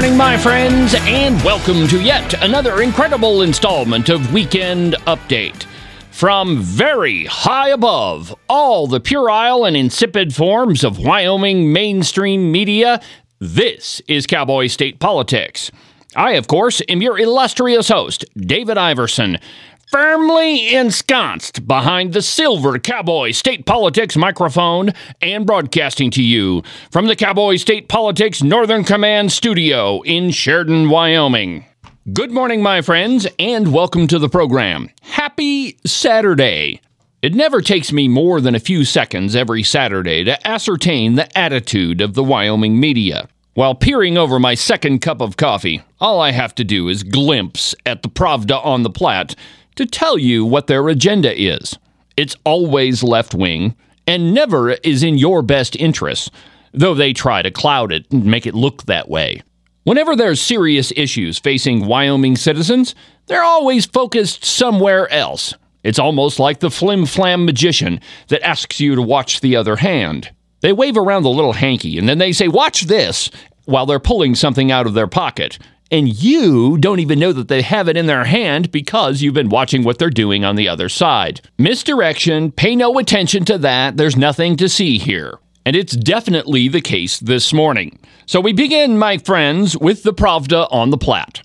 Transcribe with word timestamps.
Morning, 0.00 0.16
my 0.16 0.38
friends, 0.38 0.94
and 1.00 1.36
welcome 1.44 1.86
to 1.88 2.00
yet 2.00 2.42
another 2.42 2.80
incredible 2.80 3.42
installment 3.42 4.08
of 4.08 4.32
Weekend 4.32 4.94
Update. 5.06 5.66
From 6.10 6.62
very 6.62 7.26
high 7.26 7.68
above 7.68 8.34
all 8.48 8.86
the 8.86 8.98
puerile 8.98 9.66
and 9.66 9.76
insipid 9.76 10.34
forms 10.34 10.84
of 10.84 10.98
Wyoming 10.98 11.70
mainstream 11.70 12.50
media, 12.50 13.02
this 13.40 14.00
is 14.08 14.26
Cowboy 14.26 14.68
State 14.68 15.00
Politics. 15.00 15.70
I, 16.16 16.32
of 16.32 16.48
course, 16.48 16.80
am 16.88 17.02
your 17.02 17.18
illustrious 17.18 17.90
host, 17.90 18.24
David 18.38 18.78
Iverson, 18.78 19.36
firmly 19.90 20.72
ensconced 20.72 21.66
behind 21.66 22.12
the 22.12 22.22
silver 22.22 22.78
Cowboy 22.78 23.32
State 23.32 23.66
Politics 23.66 24.16
microphone 24.16 24.92
and 25.20 25.44
broadcasting 25.44 26.12
to 26.12 26.22
you 26.22 26.62
from 26.92 27.06
the 27.06 27.16
Cowboy 27.16 27.56
State 27.56 27.88
Politics 27.88 28.40
Northern 28.40 28.84
Command 28.84 29.32
studio 29.32 30.00
in 30.02 30.30
Sheridan, 30.30 30.90
Wyoming. 30.90 31.64
Good 32.12 32.30
morning, 32.30 32.62
my 32.62 32.82
friends, 32.82 33.26
and 33.40 33.72
welcome 33.72 34.06
to 34.06 34.20
the 34.20 34.28
program. 34.28 34.90
Happy 35.02 35.76
Saturday. 35.84 36.80
It 37.20 37.34
never 37.34 37.60
takes 37.60 37.90
me 37.90 38.06
more 38.06 38.40
than 38.40 38.54
a 38.54 38.60
few 38.60 38.84
seconds 38.84 39.34
every 39.34 39.64
Saturday 39.64 40.22
to 40.22 40.46
ascertain 40.46 41.16
the 41.16 41.36
attitude 41.36 42.00
of 42.00 42.14
the 42.14 42.22
Wyoming 42.22 42.78
media. 42.78 43.28
While 43.54 43.74
peering 43.74 44.16
over 44.16 44.38
my 44.38 44.54
second 44.54 45.00
cup 45.00 45.20
of 45.20 45.36
coffee, 45.36 45.82
all 46.00 46.20
I 46.20 46.30
have 46.30 46.54
to 46.54 46.64
do 46.64 46.88
is 46.88 47.02
glimpse 47.02 47.74
at 47.84 48.04
the 48.04 48.08
Pravda 48.08 48.64
on 48.64 48.84
the 48.84 48.90
Platte 48.90 49.34
to 49.76 49.86
tell 49.86 50.18
you 50.18 50.44
what 50.44 50.66
their 50.66 50.88
agenda 50.88 51.38
is. 51.40 51.78
It's 52.16 52.36
always 52.44 53.02
left 53.02 53.34
wing 53.34 53.74
and 54.06 54.34
never 54.34 54.70
is 54.70 55.02
in 55.02 55.18
your 55.18 55.42
best 55.42 55.76
interests, 55.76 56.30
though 56.72 56.94
they 56.94 57.12
try 57.12 57.42
to 57.42 57.50
cloud 57.50 57.92
it 57.92 58.10
and 58.10 58.24
make 58.24 58.46
it 58.46 58.54
look 58.54 58.84
that 58.84 59.08
way. 59.08 59.42
Whenever 59.84 60.14
there's 60.14 60.40
serious 60.40 60.92
issues 60.96 61.38
facing 61.38 61.86
Wyoming 61.86 62.36
citizens, 62.36 62.94
they're 63.26 63.42
always 63.42 63.86
focused 63.86 64.44
somewhere 64.44 65.10
else. 65.10 65.54
It's 65.82 65.98
almost 65.98 66.38
like 66.38 66.60
the 66.60 66.70
flim 66.70 67.06
flam 67.06 67.46
magician 67.46 68.00
that 68.28 68.46
asks 68.46 68.80
you 68.80 68.94
to 68.94 69.02
watch 69.02 69.40
the 69.40 69.56
other 69.56 69.76
hand. 69.76 70.30
They 70.60 70.72
wave 70.72 70.98
around 70.98 71.22
the 71.22 71.30
little 71.30 71.54
hanky 71.54 71.96
and 71.96 72.08
then 72.08 72.18
they 72.18 72.32
say, 72.32 72.48
Watch 72.48 72.82
this, 72.82 73.30
while 73.64 73.86
they're 73.86 73.98
pulling 73.98 74.34
something 74.34 74.70
out 74.70 74.86
of 74.86 74.94
their 74.94 75.06
pocket 75.06 75.58
and 75.90 76.22
you 76.22 76.78
don't 76.78 77.00
even 77.00 77.18
know 77.18 77.32
that 77.32 77.48
they 77.48 77.62
have 77.62 77.88
it 77.88 77.96
in 77.96 78.06
their 78.06 78.24
hand 78.24 78.70
because 78.70 79.22
you've 79.22 79.34
been 79.34 79.48
watching 79.48 79.82
what 79.82 79.98
they're 79.98 80.10
doing 80.10 80.44
on 80.44 80.56
the 80.56 80.68
other 80.68 80.88
side. 80.88 81.40
Misdirection, 81.58 82.52
pay 82.52 82.76
no 82.76 82.98
attention 82.98 83.44
to 83.46 83.58
that, 83.58 83.96
there's 83.96 84.16
nothing 84.16 84.56
to 84.56 84.68
see 84.68 84.98
here. 84.98 85.38
And 85.66 85.76
it's 85.76 85.94
definitely 85.94 86.68
the 86.68 86.80
case 86.80 87.18
this 87.18 87.52
morning. 87.52 87.98
So 88.26 88.40
we 88.40 88.52
begin, 88.52 88.98
my 88.98 89.18
friends, 89.18 89.76
with 89.76 90.02
the 90.04 90.14
Pravda 90.14 90.68
on 90.70 90.90
the 90.90 90.98
Platte. 90.98 91.42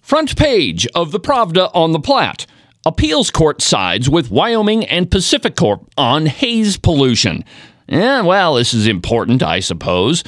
Front 0.00 0.36
page 0.36 0.86
of 0.94 1.12
the 1.12 1.20
Pravda 1.20 1.70
on 1.74 1.92
the 1.92 2.00
Platte. 2.00 2.46
Appeals 2.86 3.30
court 3.30 3.60
sides 3.60 4.08
with 4.08 4.30
Wyoming 4.30 4.84
and 4.86 5.10
PacifiCorp 5.10 5.86
on 5.96 6.26
haze 6.26 6.76
pollution. 6.76 7.44
Yeah, 7.88 8.22
well, 8.22 8.54
this 8.54 8.72
is 8.72 8.86
important, 8.86 9.42
I 9.42 9.60
suppose. 9.60 10.22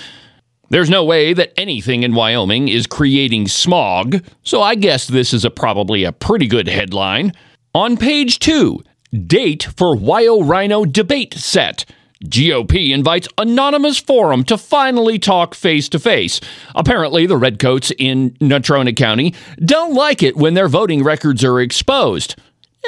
There's 0.68 0.90
no 0.90 1.04
way 1.04 1.32
that 1.32 1.52
anything 1.56 2.02
in 2.02 2.14
Wyoming 2.14 2.68
is 2.68 2.86
creating 2.86 3.48
smog, 3.48 4.22
so 4.42 4.62
I 4.62 4.74
guess 4.74 5.06
this 5.06 5.32
is 5.32 5.44
a, 5.44 5.50
probably 5.50 6.04
a 6.04 6.12
pretty 6.12 6.46
good 6.46 6.68
headline. 6.68 7.32
On 7.74 7.96
page 7.96 8.38
two, 8.38 8.82
date 9.26 9.64
for 9.76 9.96
WyoRINO 9.96 10.92
debate 10.92 11.34
set. 11.34 11.84
GOP 12.24 12.92
invites 12.92 13.28
anonymous 13.38 13.98
forum 13.98 14.44
to 14.44 14.58
finally 14.58 15.18
talk 15.18 15.54
face 15.54 15.88
to 15.88 15.98
face. 15.98 16.40
Apparently, 16.74 17.26
the 17.26 17.36
Redcoats 17.36 17.92
in 17.98 18.32
Natrona 18.32 18.94
County 18.94 19.34
don't 19.64 19.94
like 19.94 20.22
it 20.22 20.36
when 20.36 20.54
their 20.54 20.68
voting 20.68 21.02
records 21.02 21.42
are 21.44 21.60
exposed. 21.60 22.36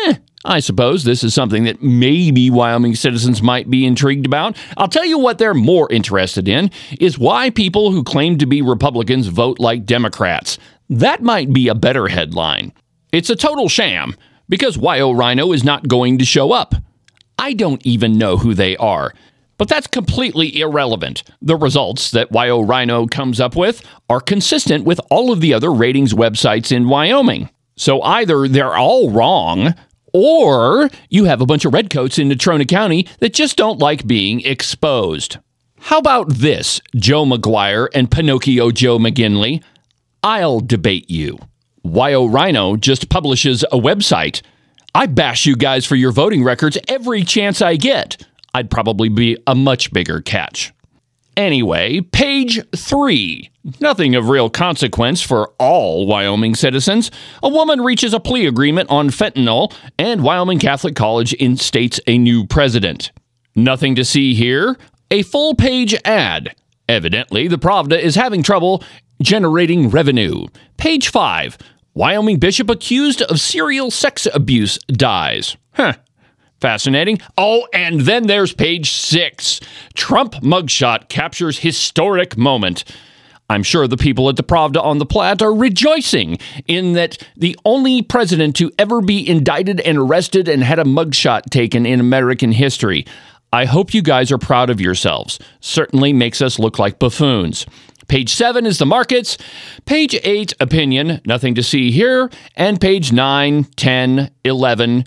Eh, 0.05 0.17
I 0.45 0.61
suppose 0.61 1.05
this 1.05 1.23
is 1.23 1.33
something 1.33 1.65
that 1.65 1.83
maybe 1.83 2.51
Wyoming 2.51 2.95
citizens 2.95 3.43
might 3.43 3.71
be 3.71 3.87
intrigued 3.87 4.27
about. 4.27 4.57
I'll 4.77 4.89
tell 4.89 5.05
you 5.05 5.19
what 5.19 5.39
they're 5.39 5.55
more 5.55 5.91
interested 5.91 6.49
in 6.49 6.71
is 7.01 7.19
why 7.19 7.51
people 7.51 7.93
who 7.93 8.03
claim 8.03 8.39
to 8.39 8.47
be 8.47 8.61
Republicans 8.61 9.29
vote 9.29 9.59
like 9.61 9.87
Democrats. 9.87 10.59
That 10.91 11.23
might 11.23 11.53
be 11.53 11.69
a 11.69 11.75
better 11.75 12.09
headline. 12.09 12.73
It's 13.13 13.31
a 13.31 13.37
total 13.37 13.69
sham 13.69 14.17
because 14.49 14.77
WyoRINO 14.77 15.55
is 15.55 15.65
not 15.65 15.89
going 15.89 16.19
to 16.19 16.25
show 16.25 16.53
up. 16.53 16.75
I 17.43 17.55
don't 17.55 17.85
even 17.85 18.19
know 18.19 18.37
who 18.37 18.55
they 18.55 18.77
are. 18.77 19.13
But 19.59 19.69
that's 19.69 19.89
completely 19.89 20.61
irrelevant. 20.61 21.25
The 21.43 21.57
results 21.57 22.13
that 22.13 22.31
WyoRINO 22.31 23.11
comes 23.11 23.41
up 23.41 23.57
with 23.57 23.85
are 24.09 24.21
consistent 24.21 24.85
with 24.85 25.01
all 25.11 25.33
of 25.33 25.41
the 25.41 25.53
other 25.53 25.73
ratings 25.73 26.15
websites 26.15 26.71
in 26.71 26.89
Wyoming. 26.89 27.51
So 27.77 28.01
either 28.03 28.47
they're 28.47 28.77
all 28.77 29.11
wrong, 29.11 29.75
or 30.13 30.89
you 31.11 31.25
have 31.25 31.41
a 31.41 31.47
bunch 31.47 31.65
of 31.65 31.75
redcoats 31.75 32.17
in 32.17 32.29
Natrona 32.29 32.67
County 32.67 33.09
that 33.19 33.35
just 33.35 33.57
don't 33.57 33.81
like 33.81 34.07
being 34.07 34.41
exposed. 34.43 35.39
How 35.81 35.99
about 35.99 36.29
this, 36.29 36.81
Joe 36.95 37.25
MacGuire 37.25 37.89
and 37.93 38.09
Pinocchio 38.09 38.71
Joe 38.71 38.99
McGinley? 38.99 39.65
I'll 40.23 40.61
debate 40.61 41.11
you. 41.11 41.39
WyoRINO 41.85 42.79
just 42.79 43.09
publishes 43.09 43.65
a 43.65 43.79
website. 43.79 44.43
I 44.95 45.07
bash 45.07 45.47
you 45.47 45.57
guys 45.57 45.87
for 45.87 45.97
your 45.97 46.13
voting 46.13 46.45
records 46.45 46.77
every 46.87 47.25
chance 47.25 47.63
I 47.63 47.77
get. 47.77 48.27
I'd 48.53 48.71
probably 48.71 49.09
be 49.09 49.39
a 49.47 49.55
much 49.55 49.93
bigger 49.93 50.21
catch. 50.21 50.73
Anyway, 51.35 52.01
page 52.01 52.61
three. 52.77 53.51
Nothing 53.81 54.15
of 54.15 54.29
real 54.29 54.51
consequence 54.51 55.23
for 55.23 55.53
all 55.59 56.07
Wyoming 56.07 56.55
citizens. 56.55 57.11
A 57.43 57.49
woman 57.49 57.81
reaches 57.81 58.13
a 58.13 58.21
plea 58.21 58.47
agreement 58.47 58.91
on 58.91 59.09
fentanyl, 59.09 59.73
and 59.99 60.23
Wyoming 60.23 60.59
Catholic 60.59 60.95
College 60.95 61.33
instates 61.41 61.99
a 62.07 62.19
new 62.19 62.47
president. 62.47 63.13
Nothing 63.55 63.95
to 63.95 64.05
see 64.05 64.35
here. 64.35 64.77
A 65.11 65.23
full 65.23 65.55
page 65.55 65.95
ad. 66.05 66.55
Evidently, 66.87 67.49
the 67.49 67.59
Pravda 67.59 67.99
is 67.99 68.15
having 68.15 68.43
trouble 68.43 68.83
generating 69.23 69.89
revenue. 69.89 70.47
Page 70.77 71.09
five. 71.09 71.57
Wyoming 71.95 72.39
bishop 72.39 72.71
accused 72.71 73.21
of 73.23 73.41
serial 73.41 73.91
sex 73.91 74.27
abuse 74.33 74.79
dies. 74.89 75.57
Huh. 75.73 75.95
Fascinating. 76.61 77.19
Oh, 77.37 77.67
and 77.75 78.03
then 78.03 78.29
there's 78.29 78.55
page 78.55 78.93
six. 78.93 79.61
Trump 79.95 80.35
mugshot 80.35 81.09
captures 81.09 81.59
historic 81.59 82.39
moment. 82.39 82.85
I'm 83.51 83.63
sure 83.63 83.87
the 83.87 83.99
people 83.99 84.31
at 84.31 84.37
the 84.37 84.43
Pravda 84.43 84.83
on 84.83 84.97
the 84.99 85.05
Platte 85.05 85.43
are 85.43 85.55
rejoicing 85.55 86.39
in 86.67 86.95
that 86.95 87.19
the 87.37 87.59
only 87.67 88.01
president 88.01 88.57
to 88.57 88.71
ever 88.79 89.03
be 89.03 89.29
indicted 89.29 89.81
and 89.81 89.99
arrested 89.99 90.49
and 90.49 90.63
had 90.63 90.79
a 90.79 90.85
mugshot 90.85 91.51
taken 91.51 91.85
in 91.85 92.01
American 92.01 92.53
history. 92.53 93.05
I 93.53 93.67
hope 93.67 93.93
you 93.93 94.01
guys 94.01 94.33
are 94.33 94.39
proud 94.39 94.71
of 94.71 94.81
yourselves. 94.81 95.39
Certainly 95.61 96.15
makes 96.15 96.41
us 96.41 96.59
look 96.59 96.79
like 96.79 96.99
buffoons. 96.99 97.67
Page 98.13 98.35
7 98.35 98.67
is 98.67 98.77
the 98.77 98.85
markets. 98.85 99.39
Page 99.87 100.15
8, 100.23 100.53
opinion, 100.61 101.23
nothing 101.25 101.55
to 101.55 101.63
see 101.63 101.91
here. 101.91 102.31
And 102.57 102.79
page 102.79 103.11
9, 103.11 103.65
10, 103.65 104.31
11, 104.45 105.05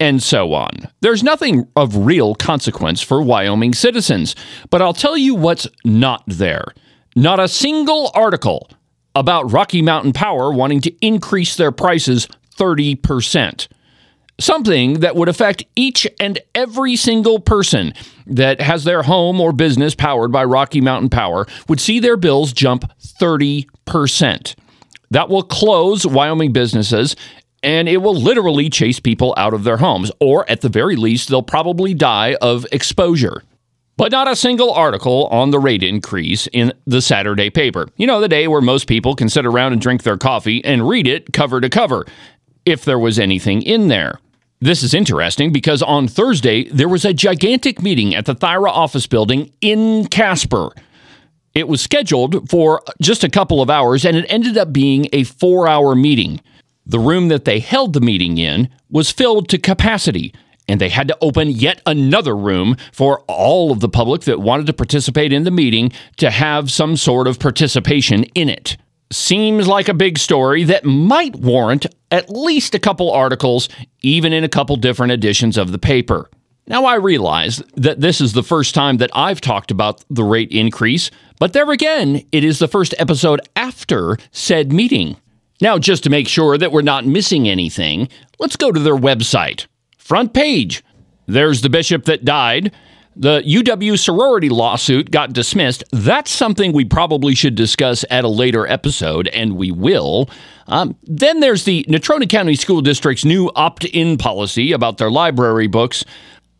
and 0.00 0.22
so 0.22 0.54
on. 0.54 0.88
There's 1.02 1.22
nothing 1.22 1.68
of 1.76 1.94
real 1.98 2.34
consequence 2.34 3.02
for 3.02 3.20
Wyoming 3.20 3.74
citizens, 3.74 4.34
but 4.70 4.80
I'll 4.80 4.94
tell 4.94 5.18
you 5.18 5.34
what's 5.34 5.68
not 5.84 6.22
there. 6.26 6.64
Not 7.14 7.40
a 7.40 7.46
single 7.46 8.10
article 8.14 8.70
about 9.14 9.52
Rocky 9.52 9.82
Mountain 9.82 10.14
Power 10.14 10.50
wanting 10.50 10.80
to 10.80 11.06
increase 11.06 11.56
their 11.56 11.72
prices 11.72 12.26
30%. 12.56 13.68
Something 14.40 15.00
that 15.00 15.16
would 15.16 15.28
affect 15.28 15.64
each 15.76 16.06
and 16.18 16.38
every 16.54 16.96
single 16.96 17.40
person 17.40 17.92
that 18.26 18.60
has 18.60 18.84
their 18.84 19.02
home 19.02 19.38
or 19.38 19.52
business 19.52 19.94
powered 19.94 20.32
by 20.32 20.44
Rocky 20.44 20.80
Mountain 20.80 21.10
Power 21.10 21.46
would 21.68 21.78
see 21.78 22.00
their 22.00 22.16
bills 22.16 22.54
jump 22.54 22.90
30%. 23.02 24.54
That 25.10 25.28
will 25.28 25.42
close 25.42 26.06
Wyoming 26.06 26.52
businesses 26.52 27.16
and 27.62 27.86
it 27.86 27.98
will 27.98 28.14
literally 28.14 28.70
chase 28.70 28.98
people 28.98 29.34
out 29.36 29.52
of 29.52 29.64
their 29.64 29.76
homes, 29.76 30.10
or 30.18 30.48
at 30.50 30.62
the 30.62 30.70
very 30.70 30.96
least, 30.96 31.28
they'll 31.28 31.42
probably 31.42 31.92
die 31.92 32.34
of 32.40 32.66
exposure. 32.72 33.42
But 33.98 34.12
not 34.12 34.28
a 34.28 34.36
single 34.36 34.72
article 34.72 35.26
on 35.26 35.50
the 35.50 35.58
rate 35.58 35.82
increase 35.82 36.46
in 36.54 36.72
the 36.86 37.02
Saturday 37.02 37.50
paper. 37.50 37.88
You 37.96 38.06
know, 38.06 38.18
the 38.18 38.28
day 38.28 38.48
where 38.48 38.62
most 38.62 38.86
people 38.86 39.14
can 39.14 39.28
sit 39.28 39.44
around 39.44 39.74
and 39.74 39.82
drink 39.82 40.04
their 40.04 40.16
coffee 40.16 40.64
and 40.64 40.88
read 40.88 41.06
it 41.06 41.34
cover 41.34 41.60
to 41.60 41.68
cover, 41.68 42.06
if 42.64 42.86
there 42.86 42.98
was 42.98 43.18
anything 43.18 43.60
in 43.60 43.88
there. 43.88 44.18
This 44.62 44.82
is 44.82 44.92
interesting 44.92 45.52
because 45.52 45.80
on 45.80 46.06
Thursday, 46.06 46.64
there 46.64 46.88
was 46.88 47.06
a 47.06 47.14
gigantic 47.14 47.80
meeting 47.80 48.14
at 48.14 48.26
the 48.26 48.34
Thyra 48.34 48.68
office 48.68 49.06
building 49.06 49.50
in 49.62 50.06
Casper. 50.08 50.70
It 51.54 51.66
was 51.66 51.80
scheduled 51.80 52.50
for 52.50 52.82
just 53.00 53.24
a 53.24 53.30
couple 53.30 53.62
of 53.62 53.70
hours, 53.70 54.04
and 54.04 54.18
it 54.18 54.26
ended 54.28 54.58
up 54.58 54.70
being 54.70 55.08
a 55.14 55.24
four 55.24 55.66
hour 55.66 55.94
meeting. 55.94 56.42
The 56.84 56.98
room 56.98 57.28
that 57.28 57.46
they 57.46 57.58
held 57.58 57.94
the 57.94 58.02
meeting 58.02 58.36
in 58.36 58.68
was 58.90 59.10
filled 59.10 59.48
to 59.48 59.56
capacity, 59.56 60.34
and 60.68 60.78
they 60.78 60.90
had 60.90 61.08
to 61.08 61.16
open 61.22 61.50
yet 61.50 61.80
another 61.86 62.36
room 62.36 62.76
for 62.92 63.24
all 63.28 63.72
of 63.72 63.80
the 63.80 63.88
public 63.88 64.22
that 64.22 64.40
wanted 64.40 64.66
to 64.66 64.74
participate 64.74 65.32
in 65.32 65.44
the 65.44 65.50
meeting 65.50 65.90
to 66.18 66.30
have 66.30 66.70
some 66.70 66.98
sort 66.98 67.26
of 67.26 67.38
participation 67.38 68.24
in 68.34 68.50
it. 68.50 68.76
Seems 69.10 69.66
like 69.66 69.88
a 69.88 69.94
big 69.94 70.18
story 70.18 70.64
that 70.64 70.84
might 70.84 71.34
warrant 71.34 71.86
at 72.10 72.30
least 72.30 72.74
a 72.74 72.78
couple 72.78 73.10
articles, 73.10 73.68
even 74.02 74.32
in 74.32 74.44
a 74.44 74.48
couple 74.48 74.76
different 74.76 75.12
editions 75.12 75.56
of 75.56 75.72
the 75.72 75.78
paper. 75.78 76.28
Now, 76.66 76.84
I 76.84 76.94
realize 76.94 77.62
that 77.74 78.00
this 78.00 78.20
is 78.20 78.32
the 78.32 78.42
first 78.42 78.74
time 78.74 78.98
that 78.98 79.10
I've 79.12 79.40
talked 79.40 79.70
about 79.70 80.04
the 80.08 80.22
rate 80.22 80.52
increase, 80.52 81.10
but 81.38 81.52
there 81.52 81.70
again, 81.70 82.24
it 82.30 82.44
is 82.44 82.58
the 82.58 82.68
first 82.68 82.94
episode 82.98 83.40
after 83.56 84.16
said 84.30 84.72
meeting. 84.72 85.16
Now, 85.60 85.78
just 85.78 86.04
to 86.04 86.10
make 86.10 86.28
sure 86.28 86.56
that 86.56 86.72
we're 86.72 86.82
not 86.82 87.06
missing 87.06 87.48
anything, 87.48 88.08
let's 88.38 88.56
go 88.56 88.70
to 88.70 88.80
their 88.80 88.96
website. 88.96 89.66
Front 89.98 90.32
page. 90.32 90.84
There's 91.26 91.62
the 91.62 91.70
bishop 91.70 92.04
that 92.04 92.24
died. 92.24 92.72
The 93.20 93.42
UW 93.42 93.98
sorority 93.98 94.48
lawsuit 94.48 95.10
got 95.10 95.34
dismissed. 95.34 95.84
That's 95.92 96.30
something 96.30 96.72
we 96.72 96.86
probably 96.86 97.34
should 97.34 97.54
discuss 97.54 98.02
at 98.08 98.24
a 98.24 98.28
later 98.28 98.66
episode, 98.66 99.28
and 99.28 99.56
we 99.56 99.70
will. 99.70 100.30
Um, 100.68 100.96
then 101.02 101.40
there's 101.40 101.64
the 101.64 101.84
Natrona 101.86 102.26
County 102.26 102.54
School 102.54 102.80
District's 102.80 103.26
new 103.26 103.50
opt 103.54 103.84
in 103.84 104.16
policy 104.16 104.72
about 104.72 104.96
their 104.96 105.10
library 105.10 105.66
books. 105.66 106.02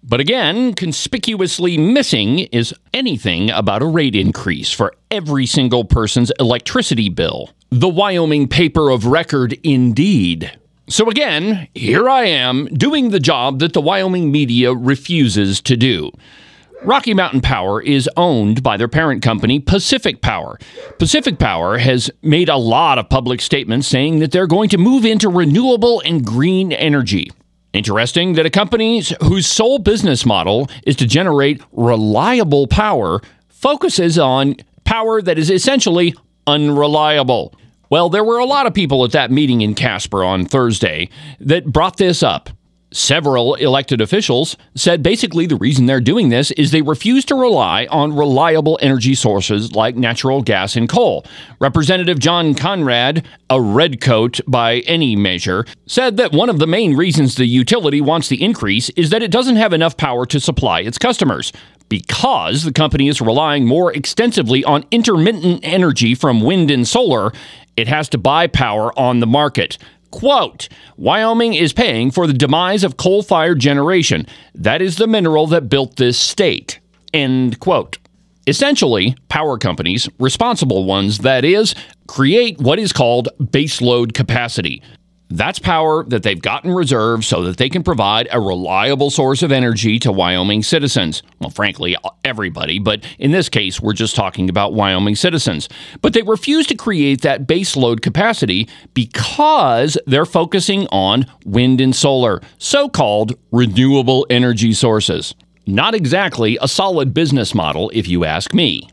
But 0.02 0.20
again, 0.20 0.74
conspicuously 0.74 1.78
missing 1.78 2.40
is 2.40 2.74
anything 2.92 3.48
about 3.48 3.80
a 3.80 3.86
rate 3.86 4.14
increase 4.14 4.70
for 4.70 4.92
every 5.10 5.46
single 5.46 5.86
person's 5.86 6.30
electricity 6.38 7.08
bill. 7.08 7.48
The 7.70 7.88
Wyoming 7.88 8.48
paper 8.48 8.90
of 8.90 9.06
record, 9.06 9.58
indeed. 9.62 10.58
So 10.90 11.08
again, 11.08 11.68
here 11.74 12.10
I 12.10 12.24
am 12.24 12.66
doing 12.66 13.08
the 13.08 13.20
job 13.20 13.60
that 13.60 13.72
the 13.72 13.80
Wyoming 13.80 14.30
media 14.30 14.74
refuses 14.74 15.62
to 15.62 15.74
do. 15.74 16.12
Rocky 16.82 17.12
Mountain 17.12 17.42
Power 17.42 17.82
is 17.82 18.08
owned 18.16 18.62
by 18.62 18.76
their 18.76 18.88
parent 18.88 19.22
company, 19.22 19.60
Pacific 19.60 20.22
Power. 20.22 20.58
Pacific 20.98 21.38
Power 21.38 21.76
has 21.76 22.10
made 22.22 22.48
a 22.48 22.56
lot 22.56 22.98
of 22.98 23.08
public 23.10 23.42
statements 23.42 23.86
saying 23.86 24.20
that 24.20 24.32
they're 24.32 24.46
going 24.46 24.70
to 24.70 24.78
move 24.78 25.04
into 25.04 25.28
renewable 25.28 26.00
and 26.06 26.24
green 26.24 26.72
energy. 26.72 27.30
Interesting 27.74 28.32
that 28.34 28.46
a 28.46 28.50
company 28.50 29.02
whose 29.22 29.46
sole 29.46 29.78
business 29.78 30.24
model 30.24 30.68
is 30.84 30.96
to 30.96 31.06
generate 31.06 31.62
reliable 31.72 32.66
power 32.66 33.20
focuses 33.48 34.18
on 34.18 34.56
power 34.84 35.20
that 35.20 35.38
is 35.38 35.50
essentially 35.50 36.14
unreliable. 36.46 37.54
Well, 37.90 38.08
there 38.08 38.24
were 38.24 38.38
a 38.38 38.44
lot 38.44 38.66
of 38.66 38.74
people 38.74 39.04
at 39.04 39.12
that 39.12 39.30
meeting 39.30 39.60
in 39.60 39.74
Casper 39.74 40.24
on 40.24 40.46
Thursday 40.46 41.10
that 41.40 41.66
brought 41.66 41.98
this 41.98 42.22
up. 42.22 42.48
Several 42.92 43.54
elected 43.54 44.00
officials 44.00 44.56
said 44.74 45.00
basically 45.00 45.46
the 45.46 45.54
reason 45.56 45.86
they're 45.86 46.00
doing 46.00 46.28
this 46.28 46.50
is 46.52 46.72
they 46.72 46.82
refuse 46.82 47.24
to 47.26 47.36
rely 47.36 47.86
on 47.88 48.16
reliable 48.16 48.80
energy 48.82 49.14
sources 49.14 49.76
like 49.76 49.94
natural 49.94 50.42
gas 50.42 50.74
and 50.74 50.88
coal. 50.88 51.24
Representative 51.60 52.18
John 52.18 52.52
Conrad, 52.52 53.24
a 53.48 53.60
redcoat 53.60 54.40
by 54.48 54.78
any 54.80 55.14
measure, 55.14 55.64
said 55.86 56.16
that 56.16 56.32
one 56.32 56.50
of 56.50 56.58
the 56.58 56.66
main 56.66 56.96
reasons 56.96 57.36
the 57.36 57.46
utility 57.46 58.00
wants 58.00 58.28
the 58.28 58.42
increase 58.42 58.88
is 58.90 59.10
that 59.10 59.22
it 59.22 59.30
doesn't 59.30 59.56
have 59.56 59.72
enough 59.72 59.96
power 59.96 60.26
to 60.26 60.40
supply 60.40 60.80
its 60.80 60.98
customers 60.98 61.52
because 61.88 62.62
the 62.64 62.72
company 62.72 63.08
is 63.08 63.20
relying 63.20 63.66
more 63.66 63.92
extensively 63.92 64.64
on 64.64 64.84
intermittent 64.90 65.60
energy 65.62 66.14
from 66.14 66.40
wind 66.40 66.70
and 66.70 66.86
solar 66.86 67.32
it 67.76 67.88
has 67.88 68.08
to 68.10 68.18
buy 68.18 68.46
power 68.46 68.96
on 68.98 69.20
the 69.20 69.26
market. 69.26 69.78
Quote 70.10 70.68
Wyoming 70.96 71.54
is 71.54 71.72
paying 71.72 72.10
for 72.10 72.26
the 72.26 72.32
demise 72.32 72.84
of 72.84 72.96
coal 72.96 73.22
fired 73.22 73.58
generation. 73.58 74.26
That 74.54 74.82
is 74.82 74.96
the 74.96 75.06
mineral 75.06 75.46
that 75.48 75.68
built 75.68 75.96
this 75.96 76.18
state. 76.18 76.80
End 77.12 77.60
quote. 77.60 77.98
Essentially, 78.46 79.14
power 79.28 79.58
companies, 79.58 80.08
responsible 80.18 80.84
ones 80.84 81.18
that 81.18 81.44
is, 81.44 81.74
create 82.08 82.58
what 82.58 82.78
is 82.78 82.92
called 82.92 83.28
baseload 83.38 84.14
capacity. 84.14 84.82
That's 85.32 85.60
power 85.60 86.02
that 86.08 86.24
they've 86.24 86.40
got 86.40 86.64
in 86.64 86.72
reserve 86.72 87.24
so 87.24 87.42
that 87.44 87.56
they 87.56 87.68
can 87.68 87.84
provide 87.84 88.26
a 88.32 88.40
reliable 88.40 89.10
source 89.10 89.42
of 89.44 89.52
energy 89.52 90.00
to 90.00 90.10
Wyoming 90.10 90.64
citizens. 90.64 91.22
Well, 91.38 91.50
frankly, 91.50 91.96
everybody, 92.24 92.80
but 92.80 93.04
in 93.18 93.30
this 93.30 93.48
case, 93.48 93.80
we're 93.80 93.92
just 93.92 94.16
talking 94.16 94.48
about 94.48 94.74
Wyoming 94.74 95.14
citizens. 95.14 95.68
But 96.02 96.14
they 96.14 96.22
refuse 96.22 96.66
to 96.66 96.74
create 96.74 97.22
that 97.22 97.46
baseload 97.46 98.02
capacity 98.02 98.68
because 98.92 99.96
they're 100.04 100.26
focusing 100.26 100.88
on 100.88 101.26
wind 101.44 101.80
and 101.80 101.94
solar, 101.94 102.40
so 102.58 102.88
called 102.88 103.38
renewable 103.52 104.26
energy 104.30 104.72
sources. 104.72 105.36
Not 105.64 105.94
exactly 105.94 106.58
a 106.60 106.66
solid 106.66 107.14
business 107.14 107.54
model, 107.54 107.88
if 107.94 108.08
you 108.08 108.24
ask 108.24 108.52
me. 108.52 108.90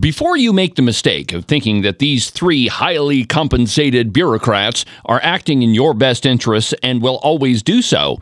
Before 0.00 0.36
you 0.36 0.52
make 0.52 0.76
the 0.76 0.82
mistake 0.82 1.32
of 1.32 1.44
thinking 1.44 1.82
that 1.82 1.98
these 1.98 2.30
three 2.30 2.68
highly 2.68 3.24
compensated 3.24 4.14
bureaucrats 4.14 4.86
are 5.04 5.20
acting 5.22 5.62
in 5.62 5.74
your 5.74 5.92
best 5.92 6.24
interests 6.24 6.72
and 6.82 7.02
will 7.02 7.16
always 7.16 7.62
do 7.62 7.82
so, 7.82 8.18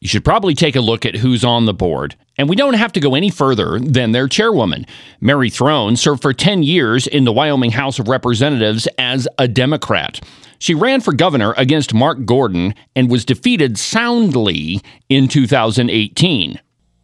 you 0.00 0.08
should 0.08 0.24
probably 0.24 0.54
take 0.54 0.74
a 0.74 0.80
look 0.80 1.06
at 1.06 1.14
who's 1.14 1.44
on 1.44 1.66
the 1.66 1.74
board. 1.74 2.16
And 2.36 2.48
we 2.48 2.56
don't 2.56 2.74
have 2.74 2.92
to 2.92 3.00
go 3.00 3.14
any 3.14 3.30
further 3.30 3.78
than 3.78 4.12
their 4.12 4.28
chairwoman. 4.28 4.86
Mary 5.20 5.50
Throne 5.50 5.96
served 5.96 6.22
for 6.22 6.32
10 6.32 6.62
years 6.62 7.06
in 7.06 7.24
the 7.24 7.32
Wyoming 7.32 7.72
House 7.72 7.98
of 7.98 8.08
Representatives 8.08 8.88
as 8.98 9.28
a 9.38 9.46
Democrat. 9.46 10.20
She 10.58 10.74
ran 10.74 11.00
for 11.00 11.12
governor 11.12 11.54
against 11.56 11.94
Mark 11.94 12.24
Gordon 12.24 12.74
and 12.96 13.10
was 13.10 13.24
defeated 13.24 13.78
soundly 13.78 14.80
in 15.08 15.28
2018. 15.28 16.60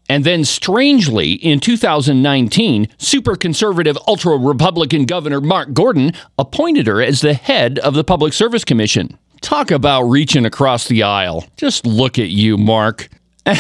And 0.09 0.25
then, 0.25 0.45
strangely, 0.45 1.35
in 1.35 1.61
2019, 1.61 2.89
super 2.99 3.37
conservative, 3.37 3.97
ultra 4.09 4.37
Republican 4.37 5.05
Governor 5.05 5.41
Mark 5.41 5.73
Gordon 5.73 6.13
appointed 6.37 6.89
her 6.89 7.01
as 7.01 7.21
the 7.21 7.35
head 7.35 7.79
of 7.79 7.95
the 7.95 8.03
Public 8.03 8.33
Service 8.33 8.65
Commission. 8.65 9.17
Talk 9.41 9.71
about 9.71 10.03
reaching 10.03 10.45
across 10.45 10.89
the 10.89 11.05
aisle. 11.05 11.45
Just 11.57 11.87
look 11.87 12.19
at 12.19 12.29
you, 12.29 12.59
Mark. 12.59 13.09
Uh, 13.47 13.55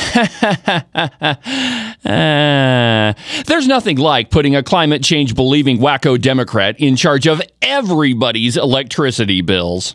there's 3.46 3.66
nothing 3.66 3.96
like 3.96 4.30
putting 4.30 4.54
a 4.54 4.62
climate 4.62 5.02
change 5.02 5.34
believing 5.34 5.78
wacko 5.78 6.20
Democrat 6.20 6.78
in 6.78 6.96
charge 6.96 7.26
of 7.26 7.40
everybody's 7.62 8.56
electricity 8.56 9.40
bills. 9.40 9.94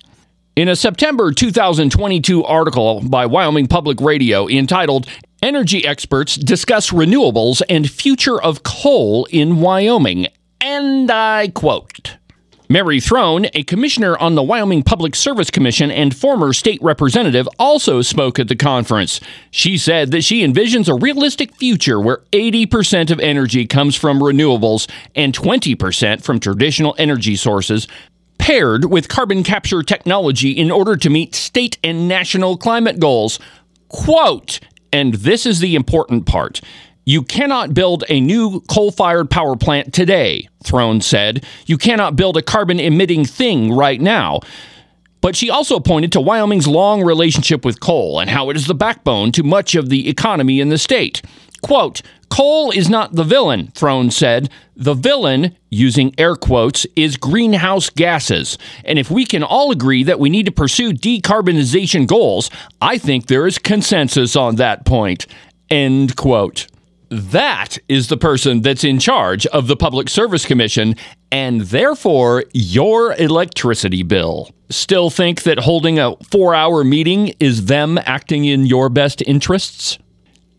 In 0.56 0.70
a 0.70 0.76
September 0.76 1.32
2022 1.32 2.44
article 2.44 3.02
by 3.08 3.26
Wyoming 3.26 3.68
Public 3.68 4.00
Radio 4.00 4.48
entitled 4.48 5.08
Energy 5.44 5.86
Experts 5.86 6.36
Discuss 6.36 6.92
Renewables 6.92 7.62
and 7.70 7.90
Future 7.90 8.42
of 8.42 8.64
Coal 8.64 9.28
in 9.30 9.60
Wyoming, 9.60 10.28
and 10.62 11.12
I 11.12 11.50
quote, 11.50 12.18
Mary 12.68 13.00
Throne, 13.00 13.46
a 13.54 13.64
commissioner 13.64 14.18
on 14.18 14.34
the 14.34 14.42
Wyoming 14.42 14.82
Public 14.82 15.16
Service 15.16 15.52
Commission 15.52 15.92
and 15.92 16.16
former 16.16 16.52
state 16.52 16.82
representative, 16.82 17.48
also 17.60 18.02
spoke 18.02 18.40
at 18.40 18.48
the 18.48 18.56
conference. 18.56 19.20
She 19.52 19.78
said 19.78 20.10
that 20.12 20.24
she 20.24 20.44
envisions 20.44 20.90
a 20.90 20.96
realistic 21.00 21.56
future 21.56 22.00
where 22.00 22.24
80% 22.32 23.12
of 23.12 23.20
energy 23.20 23.68
comes 23.68 23.96
from 23.96 24.20
renewables 24.20 24.90
and 25.16 25.34
20% 25.34 26.24
from 26.24 26.40
traditional 26.40 26.96
energy 26.98 27.36
sources, 27.36 27.88
paired 28.40 28.86
with 28.86 29.10
carbon 29.10 29.44
capture 29.44 29.84
technology 29.84 30.52
in 30.52 30.72
order 30.72 30.96
to 30.98 31.10
meet 31.10 31.36
state 31.36 31.78
and 31.84 32.08
national 32.08 32.58
climate 32.58 33.00
goals. 33.00 33.40
Quote, 33.90 34.60
and 34.92 35.14
this 35.16 35.46
is 35.46 35.60
the 35.60 35.76
important 35.76 36.26
part. 36.26 36.62
You 37.06 37.22
cannot 37.22 37.76
build 37.76 38.04
a 38.10 38.20
new 38.20 38.62
coal 38.62 38.92
fired 38.92 39.30
power 39.30 39.56
plant 39.56 39.94
today, 39.94 40.50
Throne 40.64 41.02
said. 41.02 41.46
You 41.68 41.78
cannot 41.78 42.16
build 42.16 42.36
a 42.36 42.42
carbon 42.42 42.80
emitting 42.80 43.26
thing 43.26 43.72
right 43.72 44.02
now. 44.02 44.40
But 45.22 45.36
she 45.36 45.50
also 45.50 45.80
pointed 45.80 46.12
to 46.12 46.22
Wyoming's 46.22 46.68
long 46.68 47.04
relationship 47.04 47.64
with 47.64 47.80
coal 47.80 48.20
and 48.20 48.30
how 48.30 48.50
it 48.50 48.56
is 48.56 48.68
the 48.68 48.76
backbone 48.76 49.32
to 49.34 49.44
much 49.44 49.76
of 49.76 49.90
the 49.90 50.10
economy 50.10 50.60
in 50.60 50.70
the 50.70 50.78
state. 50.78 51.22
Quote, 51.62 52.02
Coal 52.30 52.72
is 52.72 52.90
not 52.90 53.14
the 53.14 53.24
villain, 53.24 53.68
Throne 53.76 54.12
said. 54.12 54.50
The 54.76 54.94
villain, 54.94 55.56
using 55.70 56.14
air 56.18 56.36
quotes, 56.36 56.86
is 56.96 57.18
greenhouse 57.18 57.90
gases. 57.90 58.58
And 58.84 59.00
if 59.00 59.10
we 59.10 59.26
can 59.26 59.44
all 59.44 59.72
agree 59.72 60.04
that 60.04 60.20
we 60.20 60.30
need 60.30 60.48
to 60.48 60.52
pursue 60.52 60.92
decarbonization 60.92 62.08
goals, 62.08 62.50
I 62.82 62.98
think 62.98 63.28
there 63.28 63.48
is 63.48 63.58
consensus 63.58 64.36
on 64.36 64.56
that 64.56 64.86
point. 64.86 65.28
End 65.70 66.16
quote. 66.16 66.68
That 67.18 67.78
is 67.88 68.10
the 68.10 68.18
person 68.18 68.62
that's 68.62 68.84
in 68.84 69.00
charge 69.00 69.46
of 69.48 69.68
the 69.68 69.76
Public 69.76 70.10
Service 70.10 70.46
Commission 70.46 70.96
and 71.32 71.62
therefore 71.62 72.44
your 72.54 73.14
electricity 73.14 74.04
bill. 74.04 74.50
Still 74.70 75.10
think 75.10 75.44
that 75.44 75.60
holding 75.60 75.98
a 75.98 76.16
four 76.30 76.54
hour 76.54 76.84
meeting 76.84 77.34
is 77.40 77.66
them 77.66 77.98
acting 78.06 78.46
in 78.46 78.66
your 78.66 78.90
best 78.90 79.22
interests? 79.22 79.98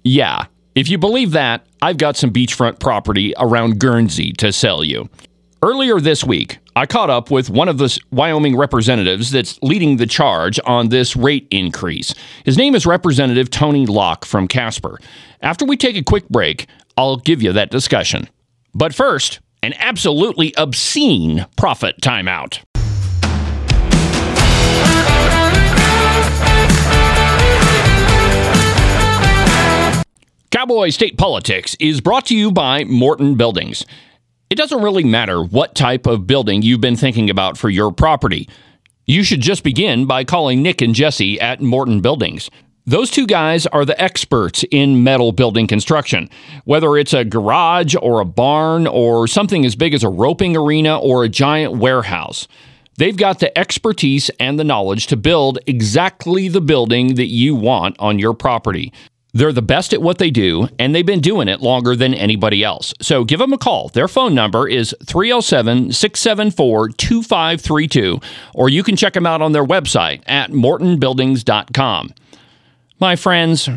Yeah, 0.02 0.46
if 0.74 0.88
you 0.88 0.98
believe 0.98 1.32
that, 1.32 1.66
I've 1.82 1.98
got 1.98 2.16
some 2.16 2.32
beachfront 2.32 2.80
property 2.80 3.34
around 3.38 3.78
Guernsey 3.78 4.32
to 4.34 4.52
sell 4.52 4.84
you. 4.84 5.08
Earlier 5.62 6.00
this 6.00 6.22
week, 6.24 6.58
I 6.76 6.84
caught 6.84 7.08
up 7.08 7.30
with 7.30 7.48
one 7.48 7.70
of 7.70 7.78
the 7.78 7.98
Wyoming 8.10 8.54
representatives 8.54 9.30
that's 9.30 9.58
leading 9.62 9.96
the 9.96 10.04
charge 10.04 10.60
on 10.66 10.90
this 10.90 11.16
rate 11.16 11.48
increase. 11.50 12.14
His 12.44 12.58
name 12.58 12.74
is 12.74 12.84
Representative 12.84 13.48
Tony 13.48 13.86
Locke 13.86 14.26
from 14.26 14.46
Casper. 14.46 15.00
After 15.40 15.64
we 15.64 15.78
take 15.78 15.96
a 15.96 16.02
quick 16.02 16.28
break, 16.28 16.66
I'll 16.98 17.16
give 17.16 17.40
you 17.40 17.50
that 17.54 17.70
discussion. 17.70 18.28
But 18.74 18.94
first, 18.94 19.40
an 19.62 19.72
absolutely 19.78 20.52
obscene 20.58 21.46
profit 21.56 21.98
timeout. 22.02 22.62
Cowboy 30.50 30.90
State 30.90 31.16
Politics 31.16 31.74
is 31.80 32.02
brought 32.02 32.26
to 32.26 32.36
you 32.36 32.52
by 32.52 32.84
Morton 32.84 33.34
Buildings. 33.34 33.86
It 34.48 34.54
doesn't 34.54 34.82
really 34.82 35.02
matter 35.02 35.42
what 35.42 35.74
type 35.74 36.06
of 36.06 36.28
building 36.28 36.62
you've 36.62 36.80
been 36.80 36.94
thinking 36.94 37.30
about 37.30 37.58
for 37.58 37.68
your 37.68 37.90
property. 37.90 38.48
You 39.04 39.24
should 39.24 39.40
just 39.40 39.64
begin 39.64 40.06
by 40.06 40.22
calling 40.22 40.62
Nick 40.62 40.80
and 40.80 40.94
Jesse 40.94 41.40
at 41.40 41.60
Morton 41.60 42.00
Buildings. 42.00 42.48
Those 42.84 43.10
two 43.10 43.26
guys 43.26 43.66
are 43.66 43.84
the 43.84 44.00
experts 44.00 44.64
in 44.70 45.02
metal 45.02 45.32
building 45.32 45.66
construction. 45.66 46.30
Whether 46.64 46.96
it's 46.96 47.12
a 47.12 47.24
garage 47.24 47.96
or 48.00 48.20
a 48.20 48.24
barn 48.24 48.86
or 48.86 49.26
something 49.26 49.66
as 49.66 49.74
big 49.74 49.94
as 49.94 50.04
a 50.04 50.08
roping 50.08 50.56
arena 50.56 50.96
or 50.96 51.24
a 51.24 51.28
giant 51.28 51.78
warehouse, 51.78 52.46
they've 52.98 53.16
got 53.16 53.40
the 53.40 53.56
expertise 53.58 54.30
and 54.38 54.60
the 54.60 54.64
knowledge 54.64 55.08
to 55.08 55.16
build 55.16 55.58
exactly 55.66 56.46
the 56.46 56.60
building 56.60 57.16
that 57.16 57.26
you 57.26 57.56
want 57.56 57.96
on 57.98 58.20
your 58.20 58.32
property. 58.32 58.92
They're 59.36 59.52
the 59.52 59.60
best 59.60 59.92
at 59.92 60.00
what 60.00 60.16
they 60.16 60.30
do, 60.30 60.66
and 60.78 60.94
they've 60.94 61.04
been 61.04 61.20
doing 61.20 61.46
it 61.46 61.60
longer 61.60 61.94
than 61.94 62.14
anybody 62.14 62.64
else. 62.64 62.94
So 63.02 63.22
give 63.22 63.38
them 63.38 63.52
a 63.52 63.58
call. 63.58 63.90
Their 63.90 64.08
phone 64.08 64.34
number 64.34 64.66
is 64.66 64.94
307 65.04 65.92
674 65.92 66.88
2532, 66.88 68.18
or 68.54 68.70
you 68.70 68.82
can 68.82 68.96
check 68.96 69.12
them 69.12 69.26
out 69.26 69.42
on 69.42 69.52
their 69.52 69.62
website 69.62 70.22
at 70.26 70.52
mortonbuildings.com. 70.52 72.14
My 72.98 73.14
friends, 73.14 73.68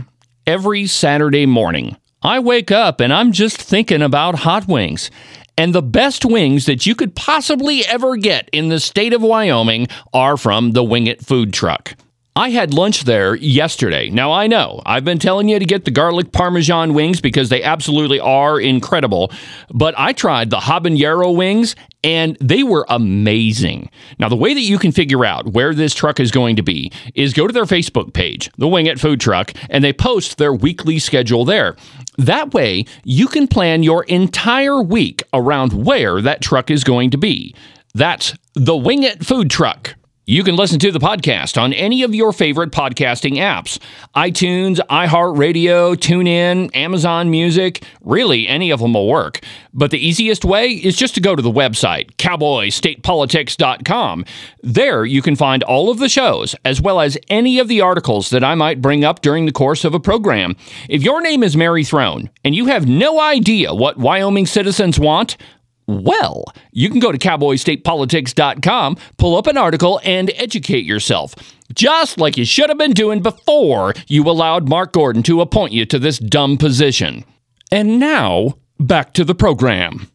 every 0.48 0.88
Saturday 0.88 1.46
morning, 1.46 1.98
I 2.24 2.39
wake 2.39 2.72
up 2.72 3.01
and 3.01 3.12
I'm 3.12 3.34
just 3.34 3.62
thinking 3.62 4.01
about 4.01 4.36
hot 4.36 4.66
wings. 4.66 5.12
And 5.58 5.75
the 5.75 5.82
best 5.82 6.24
wings 6.24 6.68
that 6.68 6.86
you 6.86 6.96
could 6.96 7.18
possibly 7.18 7.86
ever 7.86 8.16
get 8.16 8.50
in 8.54 8.70
the 8.70 8.80
state 8.80 9.12
of 9.12 9.22
Wyoming 9.22 9.88
are 10.13 10.38
from 10.38 10.72
the 10.72 10.86
Wing 10.86 11.08
It 11.08 11.25
food 11.25 11.51
truck. 11.51 11.98
I 12.36 12.51
had 12.51 12.74
lunch 12.74 13.03
there 13.03 13.36
yesterday. 13.36 14.09
Now, 14.09 14.31
I 14.31 14.48
know 14.48 14.81
I've 14.86 15.03
been 15.03 15.19
telling 15.19 15.50
you 15.50 15.59
to 15.59 15.65
get 15.65 15.83
the 15.83 15.91
garlic 15.91 16.31
parmesan 16.31 16.93
wings 16.93 17.19
because 17.19 17.50
they 17.50 17.63
absolutely 17.63 18.19
are 18.19 18.59
incredible, 18.59 19.31
but 19.74 19.93
I 19.98 20.13
tried 20.13 20.50
the 20.50 20.59
habanero 20.59 21.36
wings 21.36 21.75
and 22.03 22.38
they 22.39 22.63
were 22.63 22.86
amazing. 22.88 23.89
Now, 24.19 24.29
the 24.29 24.38
way 24.38 24.53
that 24.53 24.62
you 24.62 24.77
can 24.77 24.91
figure 24.91 25.25
out 25.25 25.51
where 25.51 25.74
this 25.74 25.93
truck 25.93 26.19
is 26.19 26.31
going 26.31 26.55
to 26.55 26.62
be 26.62 26.91
is 27.13 27.33
go 27.33 27.45
to 27.45 27.51
their 27.51 27.65
Facebook 27.65 28.13
page, 28.13 28.50
the 28.57 28.67
Wing 28.69 28.86
It 28.86 29.00
Food 29.00 29.19
Truck, 29.19 29.51
and 29.69 29.83
they 29.83 29.91
post 29.91 30.38
their 30.38 30.53
weekly 30.53 30.98
schedule 31.00 31.43
there. 31.43 31.75
That 32.17 32.53
way, 32.53 32.86
you 33.03 33.27
can 33.27 33.48
plan 33.48 33.83
your 33.83 34.03
entire 34.03 34.81
week 34.81 35.24
around 35.33 35.74
where 35.74 36.21
that 36.21 36.41
truck 36.41 36.71
is 36.71 36.86
going 36.86 37.09
to 37.09 37.17
be. 37.17 37.53
That's 37.93 38.33
the 38.53 38.77
Wing 38.77 39.03
It 39.03 39.25
Food 39.25 39.50
Truck. 39.50 39.95
You 40.29 40.43
can 40.43 40.55
listen 40.55 40.77
to 40.81 40.91
the 40.91 41.00
podcast 41.00 41.59
on 41.59 41.74
any 41.74 42.03
of 42.03 42.13
your 42.13 42.31
favorite 42.31 42.69
podcasting 42.69 43.38
apps 43.38 43.79
iTunes, 44.15 44.77
iHeartRadio, 44.88 45.95
TuneIn, 45.95 46.69
Amazon 46.75 47.31
Music. 47.31 47.83
Really, 48.01 48.48
any 48.48 48.69
of 48.69 48.79
them 48.79 48.93
will 48.93 49.07
work. 49.07 49.39
But 49.74 49.89
the 49.89 49.98
easiest 49.98 50.45
way 50.45 50.69
is 50.69 50.95
just 50.95 51.15
to 51.15 51.19
go 51.19 51.36
to 51.36 51.41
the 51.41 51.50
website, 51.50 52.15
cowboystatepolitics.com. 52.17 54.25
There 54.62 55.03
you 55.03 55.24
can 55.24 55.36
find 55.36 55.63
all 55.63 55.89
of 55.89 55.98
the 55.98 56.07
shows, 56.07 56.55
as 56.63 56.79
well 56.79 57.01
as 57.01 57.17
any 57.29 57.57
of 57.57 57.67
the 57.67 57.81
articles 57.81 58.29
that 58.29 58.43
I 58.43 58.53
might 58.53 58.83
bring 58.83 59.03
up 59.03 59.24
during 59.24 59.48
the 59.48 59.51
course 59.51 59.83
of 59.83 59.95
a 59.95 60.00
program. 60.00 60.55
If 60.89 61.01
your 61.01 61.21
name 61.21 61.41
is 61.41 61.57
Mary 61.57 61.83
Throne 61.83 62.29
and 62.43 62.53
you 62.53 62.67
have 62.67 62.88
no 62.88 63.19
idea 63.19 63.74
what 63.74 63.98
Wyoming 63.98 64.45
citizens 64.45 65.00
want, 65.00 65.38
well, 65.89 66.46
you 66.72 66.89
can 66.89 67.00
go 67.00 67.12
to 67.12 67.17
cowboystatepolitics.com, 67.17 68.98
pull 69.17 69.36
up 69.36 69.48
an 69.48 69.58
article, 69.58 70.00
and 70.03 70.31
educate 70.36 70.86
yourself. 70.86 71.34
Just 71.74 72.19
like 72.19 72.38
you 72.38 72.46
should 72.46 72.69
have 72.69 72.77
been 72.77 72.93
doing 72.93 73.22
before 73.22 73.93
you 74.08 74.27
allowed 74.29 74.69
Mark 74.69 74.93
Gordon 74.93 75.24
to 75.24 75.41
appoint 75.41 75.74
you 75.74 75.86
to 75.86 76.00
this 76.00 76.19
dumb 76.19 76.58
position. 76.58 77.25
And 77.72 78.00
now, 78.00 78.55
back 78.79 79.13
to 79.13 79.24
the 79.24 79.36
program. 79.36 80.10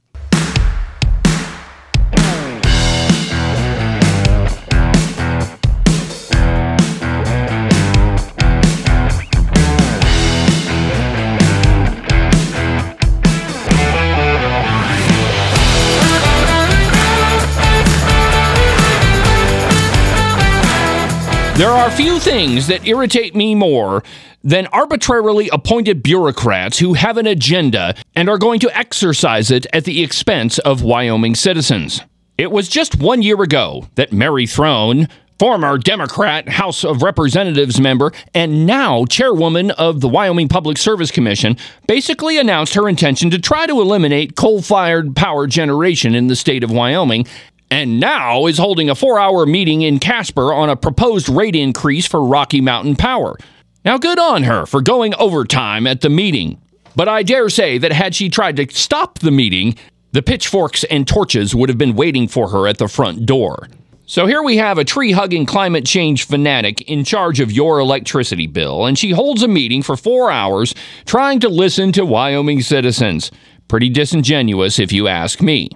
There 21.56 21.70
are 21.70 21.88
few 21.88 22.18
things 22.18 22.66
that 22.66 22.84
irritate 22.84 23.36
me 23.36 23.54
more 23.54 24.02
than 24.42 24.66
arbitrarily 24.72 25.48
appointed 25.52 26.02
bureaucrats 26.02 26.80
who 26.80 26.94
have 26.94 27.16
an 27.16 27.28
agenda 27.28 27.94
and 28.16 28.28
are 28.28 28.38
going 28.38 28.58
to 28.58 28.76
exercise 28.76 29.52
it 29.52 29.64
at 29.72 29.84
the 29.84 30.02
expense 30.02 30.58
of 30.58 30.82
Wyoming 30.82 31.36
citizens. 31.36 32.00
It 32.36 32.50
was 32.50 32.68
just 32.68 32.98
one 32.98 33.22
year 33.22 33.40
ago 33.40 33.86
that 33.94 34.12
Mary 34.12 34.48
Throne, 34.48 35.06
former 35.38 35.78
Democrat 35.78 36.48
House 36.48 36.84
of 36.84 37.02
Representatives 37.02 37.78
member 37.78 38.10
and 38.34 38.66
now 38.66 39.04
chairwoman 39.04 39.70
of 39.72 40.00
the 40.00 40.08
Wyoming 40.08 40.48
Public 40.48 40.76
Service 40.76 41.12
Commission, 41.12 41.56
basically 41.86 42.36
announced 42.36 42.74
her 42.74 42.88
intention 42.88 43.30
to 43.30 43.38
try 43.38 43.64
to 43.66 43.80
eliminate 43.80 44.34
coal 44.34 44.60
fired 44.60 45.14
power 45.14 45.46
generation 45.46 46.16
in 46.16 46.26
the 46.26 46.34
state 46.34 46.64
of 46.64 46.72
Wyoming 46.72 47.26
and 47.74 47.98
now 47.98 48.46
is 48.46 48.56
holding 48.56 48.88
a 48.88 48.94
four 48.94 49.18
hour 49.18 49.44
meeting 49.44 49.82
in 49.82 49.98
Casper 49.98 50.54
on 50.54 50.70
a 50.70 50.76
proposed 50.76 51.28
rate 51.28 51.56
increase 51.56 52.06
for 52.06 52.24
Rocky 52.24 52.60
Mountain 52.60 52.94
Power. 52.94 53.36
Now, 53.84 53.98
good 53.98 54.20
on 54.20 54.44
her 54.44 54.64
for 54.64 54.80
going 54.80 55.12
overtime 55.16 55.84
at 55.88 56.00
the 56.00 56.08
meeting. 56.08 56.62
But 56.94 57.08
I 57.08 57.24
dare 57.24 57.48
say 57.48 57.78
that 57.78 57.92
had 57.92 58.14
she 58.14 58.28
tried 58.28 58.54
to 58.58 58.72
stop 58.72 59.18
the 59.18 59.32
meeting, 59.32 59.74
the 60.12 60.22
pitchforks 60.22 60.84
and 60.84 61.08
torches 61.08 61.52
would 61.52 61.68
have 61.68 61.76
been 61.76 61.96
waiting 61.96 62.28
for 62.28 62.50
her 62.50 62.68
at 62.68 62.78
the 62.78 62.86
front 62.86 63.26
door. 63.26 63.66
So 64.06 64.26
here 64.26 64.44
we 64.44 64.56
have 64.58 64.78
a 64.78 64.84
tree 64.84 65.10
hugging 65.10 65.44
climate 65.44 65.84
change 65.84 66.28
fanatic 66.28 66.80
in 66.82 67.02
charge 67.02 67.40
of 67.40 67.50
your 67.50 67.80
electricity 67.80 68.46
bill, 68.46 68.86
and 68.86 68.96
she 68.96 69.10
holds 69.10 69.42
a 69.42 69.48
meeting 69.48 69.82
for 69.82 69.96
four 69.96 70.30
hours 70.30 70.76
trying 71.06 71.40
to 71.40 71.48
listen 71.48 71.90
to 71.92 72.06
Wyoming 72.06 72.62
citizens. 72.62 73.32
Pretty 73.66 73.88
disingenuous, 73.88 74.78
if 74.78 74.92
you 74.92 75.08
ask 75.08 75.42
me. 75.42 75.70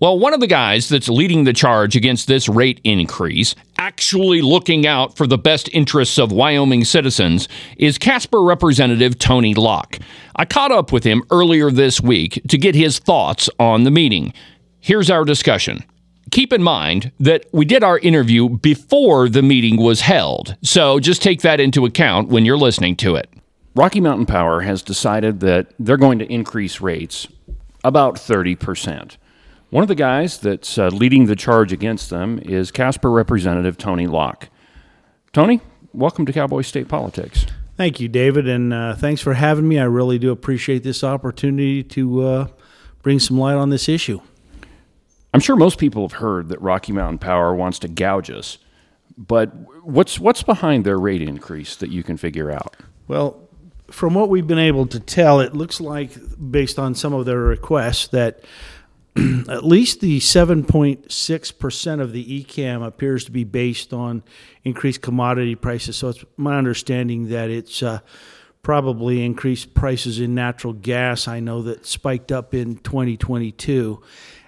Well, 0.00 0.18
one 0.18 0.34
of 0.34 0.40
the 0.40 0.48
guys 0.48 0.88
that's 0.88 1.08
leading 1.08 1.44
the 1.44 1.52
charge 1.52 1.94
against 1.94 2.26
this 2.26 2.48
rate 2.48 2.80
increase, 2.82 3.54
actually 3.78 4.42
looking 4.42 4.86
out 4.86 5.16
for 5.16 5.26
the 5.26 5.38
best 5.38 5.70
interests 5.72 6.18
of 6.18 6.32
Wyoming 6.32 6.84
citizens, 6.84 7.48
is 7.76 7.96
Casper 7.96 8.42
Representative 8.42 9.18
Tony 9.18 9.54
Locke. 9.54 9.98
I 10.34 10.46
caught 10.46 10.72
up 10.72 10.90
with 10.92 11.04
him 11.04 11.22
earlier 11.30 11.70
this 11.70 12.00
week 12.00 12.40
to 12.48 12.58
get 12.58 12.74
his 12.74 12.98
thoughts 12.98 13.48
on 13.60 13.84
the 13.84 13.90
meeting. 13.90 14.32
Here's 14.80 15.10
our 15.10 15.24
discussion. 15.24 15.84
keep 16.30 16.52
in 16.52 16.62
mind 16.62 17.12
that 17.20 17.46
we 17.52 17.64
did 17.64 17.84
our 17.84 17.98
interview 18.00 18.48
before 18.48 19.28
the 19.28 19.42
meeting 19.42 19.76
was 19.76 20.00
held, 20.00 20.56
so 20.62 20.98
just 20.98 21.22
take 21.22 21.42
that 21.42 21.60
into 21.60 21.86
account 21.86 22.28
when 22.28 22.44
you're 22.44 22.58
listening 22.58 22.96
to 22.96 23.14
it. 23.14 23.30
Rocky 23.76 24.00
Mountain 24.00 24.26
Power 24.26 24.62
has 24.62 24.82
decided 24.82 25.38
that 25.40 25.68
they're 25.78 25.96
going 25.96 26.18
to 26.18 26.32
increase 26.32 26.80
rates 26.80 27.28
about 27.84 28.16
30%. 28.16 29.16
One 29.74 29.82
of 29.82 29.88
the 29.88 29.96
guys 29.96 30.38
that's 30.38 30.78
uh, 30.78 30.86
leading 30.86 31.26
the 31.26 31.34
charge 31.34 31.72
against 31.72 32.08
them 32.08 32.38
is 32.38 32.70
Casper 32.70 33.10
Representative 33.10 33.76
Tony 33.76 34.06
Locke. 34.06 34.48
Tony, 35.32 35.60
welcome 35.92 36.24
to 36.26 36.32
Cowboy 36.32 36.62
State 36.62 36.86
Politics. 36.86 37.44
Thank 37.76 37.98
you, 37.98 38.06
David, 38.06 38.46
and 38.46 38.72
uh, 38.72 38.94
thanks 38.94 39.20
for 39.20 39.34
having 39.34 39.66
me. 39.66 39.80
I 39.80 39.86
really 39.86 40.16
do 40.16 40.30
appreciate 40.30 40.84
this 40.84 41.02
opportunity 41.02 41.82
to 41.82 42.22
uh, 42.24 42.46
bring 43.02 43.18
some 43.18 43.36
light 43.36 43.56
on 43.56 43.70
this 43.70 43.88
issue. 43.88 44.20
I'm 45.32 45.40
sure 45.40 45.56
most 45.56 45.78
people 45.78 46.06
have 46.06 46.20
heard 46.20 46.50
that 46.50 46.60
Rocky 46.60 46.92
Mountain 46.92 47.18
Power 47.18 47.52
wants 47.52 47.80
to 47.80 47.88
gouge 47.88 48.30
us, 48.30 48.58
but 49.18 49.48
what's 49.82 50.20
what's 50.20 50.44
behind 50.44 50.84
their 50.84 51.00
rate 51.00 51.20
increase 51.20 51.74
that 51.74 51.90
you 51.90 52.04
can 52.04 52.16
figure 52.16 52.52
out? 52.52 52.76
Well, 53.08 53.48
from 53.90 54.14
what 54.14 54.28
we've 54.28 54.46
been 54.46 54.56
able 54.56 54.86
to 54.86 55.00
tell, 55.00 55.40
it 55.40 55.52
looks 55.52 55.80
like, 55.80 56.12
based 56.52 56.78
on 56.78 56.94
some 56.94 57.12
of 57.12 57.26
their 57.26 57.40
requests, 57.40 58.06
that 58.08 58.44
at 59.48 59.64
least 59.64 60.00
the 60.00 60.18
7.6% 60.18 62.00
of 62.00 62.12
the 62.12 62.44
ECAM 62.44 62.84
appears 62.84 63.24
to 63.24 63.30
be 63.30 63.44
based 63.44 63.92
on 63.92 64.24
increased 64.64 65.02
commodity 65.02 65.54
prices. 65.54 65.96
So 65.96 66.08
it's 66.08 66.24
my 66.36 66.58
understanding 66.58 67.28
that 67.28 67.48
it's 67.48 67.82
uh, 67.82 68.00
probably 68.62 69.24
increased 69.24 69.74
prices 69.74 70.18
in 70.18 70.34
natural 70.34 70.72
gas. 70.72 71.28
I 71.28 71.38
know 71.38 71.62
that 71.62 71.86
spiked 71.86 72.32
up 72.32 72.54
in 72.54 72.76
2022. 72.78 74.02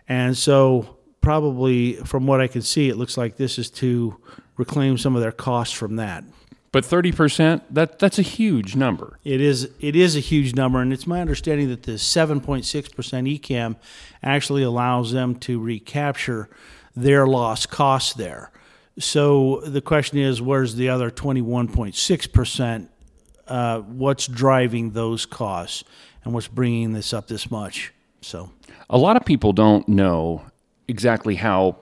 And 0.08 0.36
so, 0.36 0.96
probably 1.20 1.94
from 1.94 2.26
what 2.26 2.40
I 2.40 2.46
can 2.48 2.62
see, 2.62 2.88
it 2.88 2.96
looks 2.96 3.16
like 3.16 3.36
this 3.36 3.58
is 3.58 3.70
to 3.72 4.16
reclaim 4.56 4.98
some 4.98 5.14
of 5.14 5.22
their 5.22 5.32
costs 5.32 5.74
from 5.74 5.96
that. 5.96 6.24
But 6.76 6.84
30%, 6.84 7.62
that, 7.70 7.98
that's 7.98 8.18
a 8.18 8.22
huge 8.22 8.76
number. 8.76 9.18
It 9.24 9.40
is 9.40 9.70
it 9.80 9.96
is 9.96 10.14
a 10.14 10.20
huge 10.20 10.54
number, 10.54 10.82
and 10.82 10.92
it's 10.92 11.06
my 11.06 11.22
understanding 11.22 11.70
that 11.70 11.84
the 11.84 11.92
7.6% 11.92 12.62
ECAM 12.62 13.76
actually 14.22 14.62
allows 14.62 15.10
them 15.10 15.36
to 15.36 15.58
recapture 15.58 16.50
their 16.94 17.26
lost 17.26 17.70
costs 17.70 18.12
there. 18.12 18.50
So 18.98 19.62
the 19.64 19.80
question 19.80 20.18
is, 20.18 20.42
where's 20.42 20.74
the 20.74 20.90
other 20.90 21.10
21.6%? 21.10 22.88
Uh, 23.48 23.80
what's 23.80 24.26
driving 24.26 24.90
those 24.90 25.24
costs, 25.24 25.82
and 26.24 26.34
what's 26.34 26.48
bringing 26.48 26.92
this 26.92 27.14
up 27.14 27.26
this 27.26 27.50
much? 27.50 27.94
So 28.20 28.50
a 28.90 28.98
lot 28.98 29.16
of 29.16 29.24
people 29.24 29.54
don't 29.54 29.88
know 29.88 30.44
exactly 30.88 31.36
how 31.36 31.78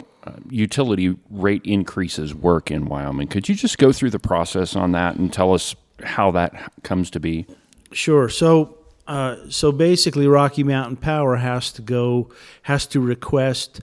utility 0.49 1.17
rate 1.31 1.63
increases 1.65 2.35
work 2.35 2.71
in 2.71 2.87
Wyoming. 2.87 3.29
Could 3.29 3.49
you 3.49 3.55
just 3.55 3.79
go 3.79 3.93
through 3.93 4.11
the 4.11 4.19
process 4.19 4.77
on 4.77 4.93
that 4.93 5.17
and 5.17 5.33
tell 5.33 5.53
us 5.53 5.75
how 6.03 6.31
that 6.33 6.73
comes 6.83 7.11
to 7.11 7.21
be? 7.21 7.47
Sure. 7.93 8.29
So, 8.29 8.79
uh, 9.07 9.37
so 9.49 9.71
basically, 9.71 10.27
Rocky 10.27 10.65
Mountain 10.65 10.97
Power 10.97 11.37
has 11.37 11.73
to 11.73 11.83
go 11.83 12.31
has 12.63 12.87
to 12.89 13.01
request 13.01 13.81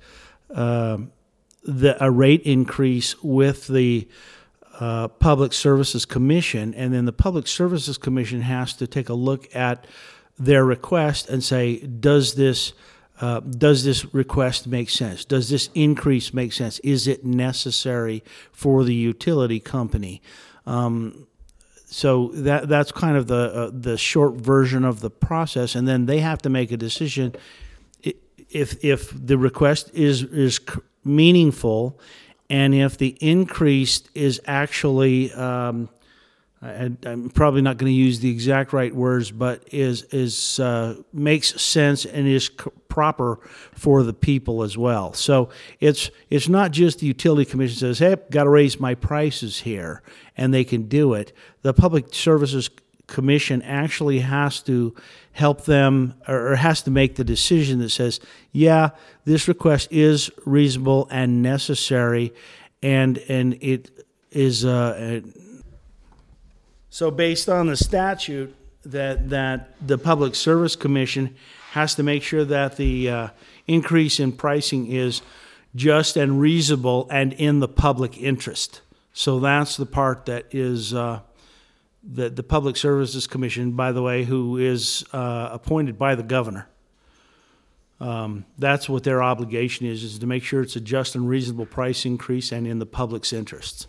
uh, 0.53 0.97
the 1.63 2.03
a 2.03 2.09
rate 2.09 2.41
increase 2.41 3.21
with 3.23 3.67
the 3.67 4.07
uh, 4.79 5.07
Public 5.07 5.53
Services 5.53 6.05
Commission, 6.05 6.73
and 6.73 6.93
then 6.93 7.05
the 7.05 7.13
Public 7.13 7.47
Services 7.47 7.97
Commission 7.97 8.41
has 8.41 8.73
to 8.73 8.87
take 8.87 9.09
a 9.09 9.13
look 9.13 9.53
at 9.55 9.85
their 10.39 10.65
request 10.65 11.29
and 11.29 11.43
say, 11.43 11.77
does 11.77 12.33
this 12.33 12.73
uh, 13.21 13.39
does 13.39 13.83
this 13.83 14.13
request 14.13 14.67
make 14.67 14.89
sense? 14.89 15.23
Does 15.23 15.49
this 15.49 15.69
increase 15.75 16.33
make 16.33 16.51
sense? 16.51 16.79
Is 16.79 17.07
it 17.07 17.23
necessary 17.23 18.23
for 18.51 18.83
the 18.83 18.95
utility 18.95 19.59
company? 19.59 20.21
Um, 20.65 21.27
so 21.85 22.29
that 22.33 22.67
that's 22.67 22.91
kind 22.91 23.17
of 23.17 23.27
the 23.27 23.53
uh, 23.53 23.71
the 23.71 23.97
short 23.97 24.35
version 24.35 24.83
of 24.83 25.01
the 25.01 25.09
process, 25.09 25.75
and 25.75 25.87
then 25.87 26.05
they 26.07 26.19
have 26.19 26.41
to 26.43 26.49
make 26.49 26.71
a 26.71 26.77
decision 26.77 27.35
if 28.49 28.83
if 28.83 29.13
the 29.13 29.37
request 29.37 29.91
is 29.93 30.23
is 30.23 30.59
meaningful, 31.03 31.99
and 32.49 32.73
if 32.73 32.97
the 32.97 33.17
increase 33.19 34.03
is 34.15 34.41
actually 34.45 35.31
um, 35.33 35.89
I, 36.63 36.91
am 37.05 37.31
probably 37.33 37.61
not 37.61 37.77
going 37.77 37.91
to 37.91 37.97
use 37.97 38.19
the 38.19 38.29
exact 38.29 38.71
right 38.71 38.93
words, 38.93 39.31
but 39.31 39.63
is 39.71 40.03
is 40.11 40.59
uh, 40.59 40.95
makes 41.11 41.59
sense 41.59 42.05
and 42.05 42.27
is 42.27 42.45
c- 42.45 42.69
proper 42.87 43.39
for 43.73 44.03
the 44.03 44.13
people 44.13 44.61
as 44.61 44.77
well. 44.77 45.13
So 45.13 45.49
it's 45.79 46.11
it's 46.29 46.47
not 46.47 46.71
just 46.71 46.99
the 46.99 47.07
utility 47.07 47.49
commission 47.49 47.77
says, 47.77 47.97
"Hey, 47.97 48.15
got 48.29 48.43
to 48.43 48.49
raise 48.49 48.79
my 48.79 48.93
prices 48.93 49.61
here," 49.61 50.03
and 50.37 50.53
they 50.53 50.63
can 50.63 50.83
do 50.83 51.15
it. 51.15 51.33
The 51.63 51.73
public 51.73 52.13
services 52.13 52.69
commission 53.07 53.63
actually 53.63 54.19
has 54.19 54.61
to 54.61 54.93
help 55.31 55.65
them 55.65 56.13
or 56.27 56.55
has 56.55 56.83
to 56.83 56.91
make 56.91 57.15
the 57.15 57.23
decision 57.23 57.79
that 57.79 57.89
says, 57.89 58.19
"Yeah, 58.51 58.91
this 59.25 59.47
request 59.47 59.87
is 59.89 60.29
reasonable 60.45 61.07
and 61.09 61.41
necessary," 61.41 62.35
and 62.83 63.17
and 63.27 63.57
it 63.61 64.05
is. 64.29 64.63
Uh, 64.63 65.21
so, 66.93 67.09
based 67.09 67.47
on 67.47 67.67
the 67.67 67.77
statute, 67.77 68.53
that 68.83 69.29
that 69.29 69.69
the 69.85 69.97
Public 69.97 70.35
Service 70.35 70.75
Commission 70.75 71.35
has 71.71 71.95
to 71.95 72.03
make 72.03 72.21
sure 72.21 72.43
that 72.43 72.75
the 72.75 73.09
uh, 73.09 73.27
increase 73.65 74.19
in 74.19 74.33
pricing 74.33 74.91
is 74.91 75.21
just 75.73 76.17
and 76.17 76.41
reasonable 76.41 77.07
and 77.09 77.31
in 77.31 77.61
the 77.61 77.67
public 77.69 78.17
interest. 78.17 78.81
So 79.13 79.39
that's 79.39 79.77
the 79.77 79.85
part 79.85 80.25
that 80.25 80.47
is 80.51 80.93
uh, 80.93 81.21
that 82.11 82.35
the 82.35 82.43
Public 82.43 82.75
Services 82.75 83.25
Commission, 83.25 83.71
by 83.71 83.93
the 83.93 84.01
way, 84.01 84.25
who 84.25 84.57
is 84.57 85.05
uh, 85.13 85.47
appointed 85.49 85.97
by 85.97 86.15
the 86.15 86.23
governor. 86.23 86.67
Um, 88.01 88.43
that's 88.57 88.89
what 88.89 89.05
their 89.05 89.23
obligation 89.23 89.85
is: 89.85 90.03
is 90.03 90.19
to 90.19 90.27
make 90.27 90.43
sure 90.43 90.61
it's 90.61 90.75
a 90.75 90.81
just 90.81 91.15
and 91.15 91.29
reasonable 91.29 91.67
price 91.67 92.05
increase 92.05 92.51
and 92.51 92.67
in 92.67 92.79
the 92.79 92.85
public's 92.85 93.31
interests. 93.31 93.87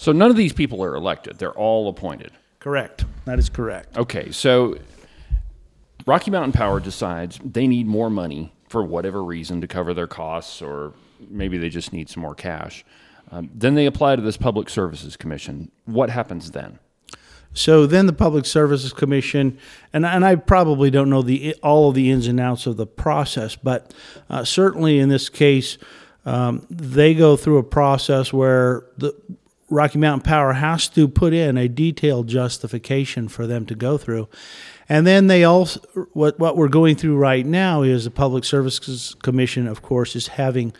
So 0.00 0.12
none 0.12 0.30
of 0.30 0.36
these 0.36 0.54
people 0.54 0.82
are 0.82 0.94
elected; 0.94 1.36
they're 1.36 1.52
all 1.52 1.86
appointed. 1.90 2.32
Correct. 2.58 3.04
That 3.26 3.38
is 3.38 3.50
correct. 3.50 3.98
Okay, 3.98 4.30
so 4.30 4.78
Rocky 6.06 6.30
Mountain 6.30 6.52
Power 6.52 6.80
decides 6.80 7.38
they 7.44 7.66
need 7.66 7.86
more 7.86 8.08
money 8.08 8.50
for 8.66 8.82
whatever 8.82 9.22
reason 9.22 9.60
to 9.60 9.66
cover 9.66 9.92
their 9.92 10.06
costs, 10.06 10.62
or 10.62 10.94
maybe 11.28 11.58
they 11.58 11.68
just 11.68 11.92
need 11.92 12.08
some 12.08 12.22
more 12.22 12.34
cash. 12.34 12.82
Um, 13.30 13.50
then 13.54 13.74
they 13.74 13.84
apply 13.84 14.16
to 14.16 14.22
this 14.22 14.38
Public 14.38 14.70
Services 14.70 15.18
Commission. 15.18 15.70
What 15.84 16.08
happens 16.08 16.52
then? 16.52 16.78
So 17.52 17.84
then 17.84 18.06
the 18.06 18.14
Public 18.14 18.46
Services 18.46 18.94
Commission, 18.94 19.58
and, 19.92 20.06
and 20.06 20.24
I 20.24 20.36
probably 20.36 20.90
don't 20.90 21.10
know 21.10 21.20
the 21.20 21.54
all 21.62 21.90
of 21.90 21.94
the 21.94 22.10
ins 22.10 22.26
and 22.26 22.40
outs 22.40 22.66
of 22.66 22.78
the 22.78 22.86
process, 22.86 23.54
but 23.54 23.92
uh, 24.30 24.44
certainly 24.44 24.98
in 24.98 25.10
this 25.10 25.28
case, 25.28 25.76
um, 26.24 26.66
they 26.70 27.12
go 27.12 27.36
through 27.36 27.58
a 27.58 27.62
process 27.62 28.32
where 28.32 28.86
the 28.96 29.14
Rocky 29.70 29.98
Mountain 29.98 30.24
Power 30.24 30.54
has 30.54 30.88
to 30.90 31.06
put 31.06 31.32
in 31.32 31.56
a 31.56 31.68
detailed 31.68 32.26
justification 32.26 33.28
for 33.28 33.46
them 33.46 33.64
to 33.66 33.74
go 33.74 33.96
through. 33.96 34.28
And 34.88 35.06
then 35.06 35.28
they 35.28 35.44
also, 35.44 35.80
what, 36.12 36.38
what 36.40 36.56
we're 36.56 36.68
going 36.68 36.96
through 36.96 37.16
right 37.16 37.46
now 37.46 37.82
is 37.82 38.04
the 38.04 38.10
Public 38.10 38.44
Services 38.44 39.14
Commission, 39.22 39.68
of 39.68 39.80
course, 39.80 40.16
is 40.16 40.26
having 40.26 40.72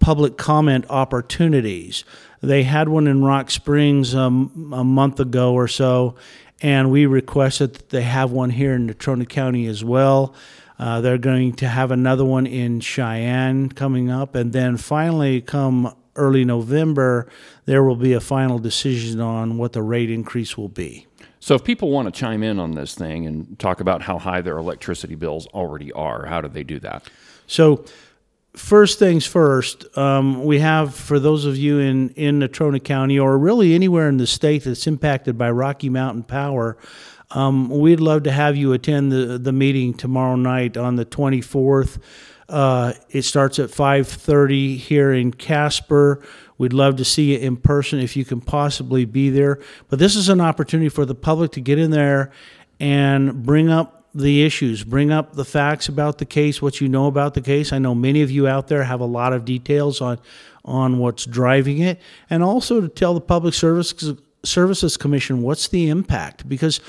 public 0.00 0.36
comment 0.36 0.84
opportunities. 0.90 2.04
They 2.42 2.64
had 2.64 2.88
one 2.88 3.06
in 3.06 3.22
Rock 3.22 3.52
Springs 3.52 4.16
um, 4.16 4.72
a 4.74 4.82
month 4.82 5.20
ago 5.20 5.54
or 5.54 5.68
so, 5.68 6.16
and 6.60 6.90
we 6.90 7.06
requested 7.06 7.74
that 7.74 7.90
they 7.90 8.02
have 8.02 8.32
one 8.32 8.50
here 8.50 8.74
in 8.74 8.88
Natrona 8.88 9.28
County 9.28 9.66
as 9.66 9.84
well. 9.84 10.34
Uh, 10.76 11.00
they're 11.00 11.18
going 11.18 11.52
to 11.52 11.68
have 11.68 11.92
another 11.92 12.24
one 12.24 12.46
in 12.46 12.80
Cheyenne 12.80 13.68
coming 13.68 14.10
up, 14.10 14.34
and 14.34 14.52
then 14.52 14.76
finally, 14.76 15.40
come 15.40 15.94
early 16.16 16.44
November, 16.44 17.28
there 17.64 17.82
will 17.82 17.96
be 17.96 18.12
a 18.12 18.20
final 18.20 18.58
decision 18.58 19.20
on 19.20 19.58
what 19.58 19.72
the 19.72 19.82
rate 19.82 20.10
increase 20.10 20.56
will 20.56 20.68
be. 20.68 21.06
So, 21.40 21.54
if 21.54 21.64
people 21.64 21.90
want 21.90 22.06
to 22.06 22.12
chime 22.12 22.42
in 22.42 22.60
on 22.60 22.72
this 22.72 22.94
thing 22.94 23.26
and 23.26 23.58
talk 23.58 23.80
about 23.80 24.02
how 24.02 24.18
high 24.18 24.42
their 24.42 24.58
electricity 24.58 25.16
bills 25.16 25.46
already 25.48 25.90
are, 25.92 26.26
how 26.26 26.40
do 26.40 26.48
they 26.48 26.62
do 26.62 26.78
that? 26.80 27.10
So, 27.48 27.84
first 28.54 28.98
things 28.98 29.26
first, 29.26 29.86
um, 29.98 30.44
we 30.44 30.60
have 30.60 30.94
for 30.94 31.18
those 31.18 31.44
of 31.44 31.56
you 31.56 31.78
in 31.80 32.10
in 32.10 32.38
Natrona 32.38 32.82
County 32.82 33.18
or 33.18 33.36
really 33.38 33.74
anywhere 33.74 34.08
in 34.08 34.18
the 34.18 34.26
state 34.26 34.64
that's 34.64 34.86
impacted 34.86 35.36
by 35.36 35.50
Rocky 35.50 35.88
Mountain 35.88 36.24
Power. 36.24 36.76
Um, 37.34 37.68
we'd 37.68 38.00
love 38.00 38.24
to 38.24 38.32
have 38.32 38.56
you 38.56 38.72
attend 38.72 39.10
the, 39.12 39.38
the 39.38 39.52
meeting 39.52 39.94
tomorrow 39.94 40.36
night 40.36 40.76
on 40.76 40.96
the 40.96 41.04
24th. 41.04 41.98
Uh, 42.48 42.92
it 43.10 43.22
starts 43.22 43.58
at 43.58 43.70
5:30 43.70 44.76
here 44.76 45.12
in 45.12 45.32
Casper. 45.32 46.22
We'd 46.58 46.74
love 46.74 46.96
to 46.96 47.04
see 47.04 47.32
you 47.32 47.38
in 47.38 47.56
person 47.56 47.98
if 47.98 48.16
you 48.16 48.24
can 48.24 48.40
possibly 48.40 49.04
be 49.04 49.30
there. 49.30 49.58
But 49.88 49.98
this 49.98 50.14
is 50.14 50.28
an 50.28 50.40
opportunity 50.40 50.90
for 50.90 51.06
the 51.06 51.14
public 51.14 51.52
to 51.52 51.60
get 51.60 51.78
in 51.78 51.90
there 51.90 52.30
and 52.78 53.42
bring 53.42 53.70
up 53.70 54.04
the 54.14 54.44
issues, 54.44 54.84
bring 54.84 55.10
up 55.10 55.34
the 55.34 55.44
facts 55.44 55.88
about 55.88 56.18
the 56.18 56.26
case, 56.26 56.60
what 56.60 56.80
you 56.80 56.88
know 56.88 57.06
about 57.06 57.32
the 57.32 57.40
case. 57.40 57.72
I 57.72 57.78
know 57.78 57.94
many 57.94 58.20
of 58.20 58.30
you 58.30 58.46
out 58.46 58.68
there 58.68 58.84
have 58.84 59.00
a 59.00 59.06
lot 59.06 59.32
of 59.32 59.44
details 59.44 60.00
on 60.00 60.18
on 60.64 60.98
what's 60.98 61.24
driving 61.24 61.78
it, 61.78 62.00
and 62.30 62.42
also 62.42 62.80
to 62.82 62.88
tell 62.88 63.14
the 63.14 63.20
Public 63.20 63.54
Service 63.54 63.94
Services 64.44 64.96
Commission 64.96 65.42
what's 65.42 65.68
the 65.68 65.88
impact 65.88 66.48
because 66.48 66.80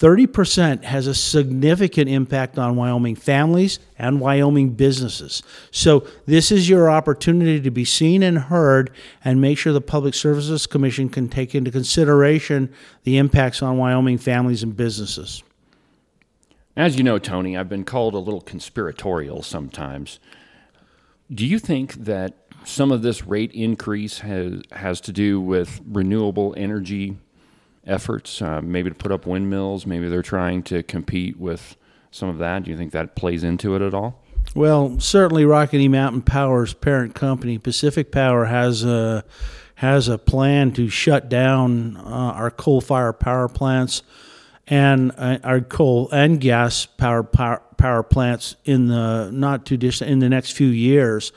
30% 0.00 0.84
has 0.84 1.06
a 1.06 1.14
significant 1.14 2.08
impact 2.08 2.58
on 2.58 2.74
Wyoming 2.74 3.16
families 3.16 3.78
and 3.98 4.18
Wyoming 4.18 4.70
businesses. 4.70 5.42
So, 5.70 6.06
this 6.24 6.50
is 6.50 6.70
your 6.70 6.90
opportunity 6.90 7.60
to 7.60 7.70
be 7.70 7.84
seen 7.84 8.22
and 8.22 8.38
heard 8.38 8.90
and 9.22 9.42
make 9.42 9.58
sure 9.58 9.74
the 9.74 9.82
Public 9.82 10.14
Services 10.14 10.66
Commission 10.66 11.10
can 11.10 11.28
take 11.28 11.54
into 11.54 11.70
consideration 11.70 12.72
the 13.04 13.18
impacts 13.18 13.62
on 13.62 13.76
Wyoming 13.76 14.16
families 14.16 14.62
and 14.62 14.74
businesses. 14.74 15.42
As 16.74 16.96
you 16.96 17.02
know, 17.02 17.18
Tony, 17.18 17.54
I've 17.54 17.68
been 17.68 17.84
called 17.84 18.14
a 18.14 18.18
little 18.18 18.40
conspiratorial 18.40 19.42
sometimes. 19.42 20.18
Do 21.30 21.46
you 21.46 21.58
think 21.58 21.92
that 22.04 22.38
some 22.64 22.90
of 22.90 23.02
this 23.02 23.26
rate 23.26 23.52
increase 23.52 24.20
has, 24.20 24.62
has 24.72 25.02
to 25.02 25.12
do 25.12 25.42
with 25.42 25.78
renewable 25.84 26.54
energy 26.56 27.18
efforts, 27.86 28.40
uh, 28.42 28.60
maybe 28.62 28.90
to 28.90 28.94
put 28.94 29.12
up 29.12 29.26
windmills. 29.26 29.86
Maybe 29.86 30.08
they're 30.08 30.22
trying 30.22 30.62
to 30.64 30.82
compete 30.82 31.38
with 31.38 31.76
some 32.10 32.28
of 32.28 32.38
that. 32.38 32.64
Do 32.64 32.70
you 32.70 32.76
think 32.76 32.92
that 32.92 33.14
plays 33.14 33.44
into 33.44 33.74
it 33.74 33.82
at 33.82 33.94
all? 33.94 34.22
Well, 34.54 34.98
certainly 34.98 35.44
Rocky 35.44 35.86
Mountain 35.88 36.22
Power's 36.22 36.74
parent 36.74 37.14
company, 37.14 37.58
Pacific 37.58 38.10
Power, 38.10 38.46
has 38.46 38.84
a 38.84 39.24
has 39.76 40.08
a 40.08 40.18
plan 40.18 40.72
to 40.72 40.88
shut 40.90 41.30
down 41.30 41.96
uh, 41.96 42.00
our 42.00 42.50
coal-fired 42.50 43.14
power 43.14 43.48
plants 43.48 44.02
and 44.66 45.10
uh, 45.16 45.38
our 45.42 45.60
coal 45.62 46.10
and 46.12 46.38
gas 46.38 46.84
power, 46.84 47.22
power 47.22 47.62
power 47.78 48.02
plants 48.02 48.56
in 48.64 48.88
the 48.88 49.30
not 49.32 49.64
too 49.64 49.76
distant 49.76 50.10
in 50.10 50.18
the 50.18 50.28
next 50.28 50.52
few 50.52 50.68
years. 50.68 51.32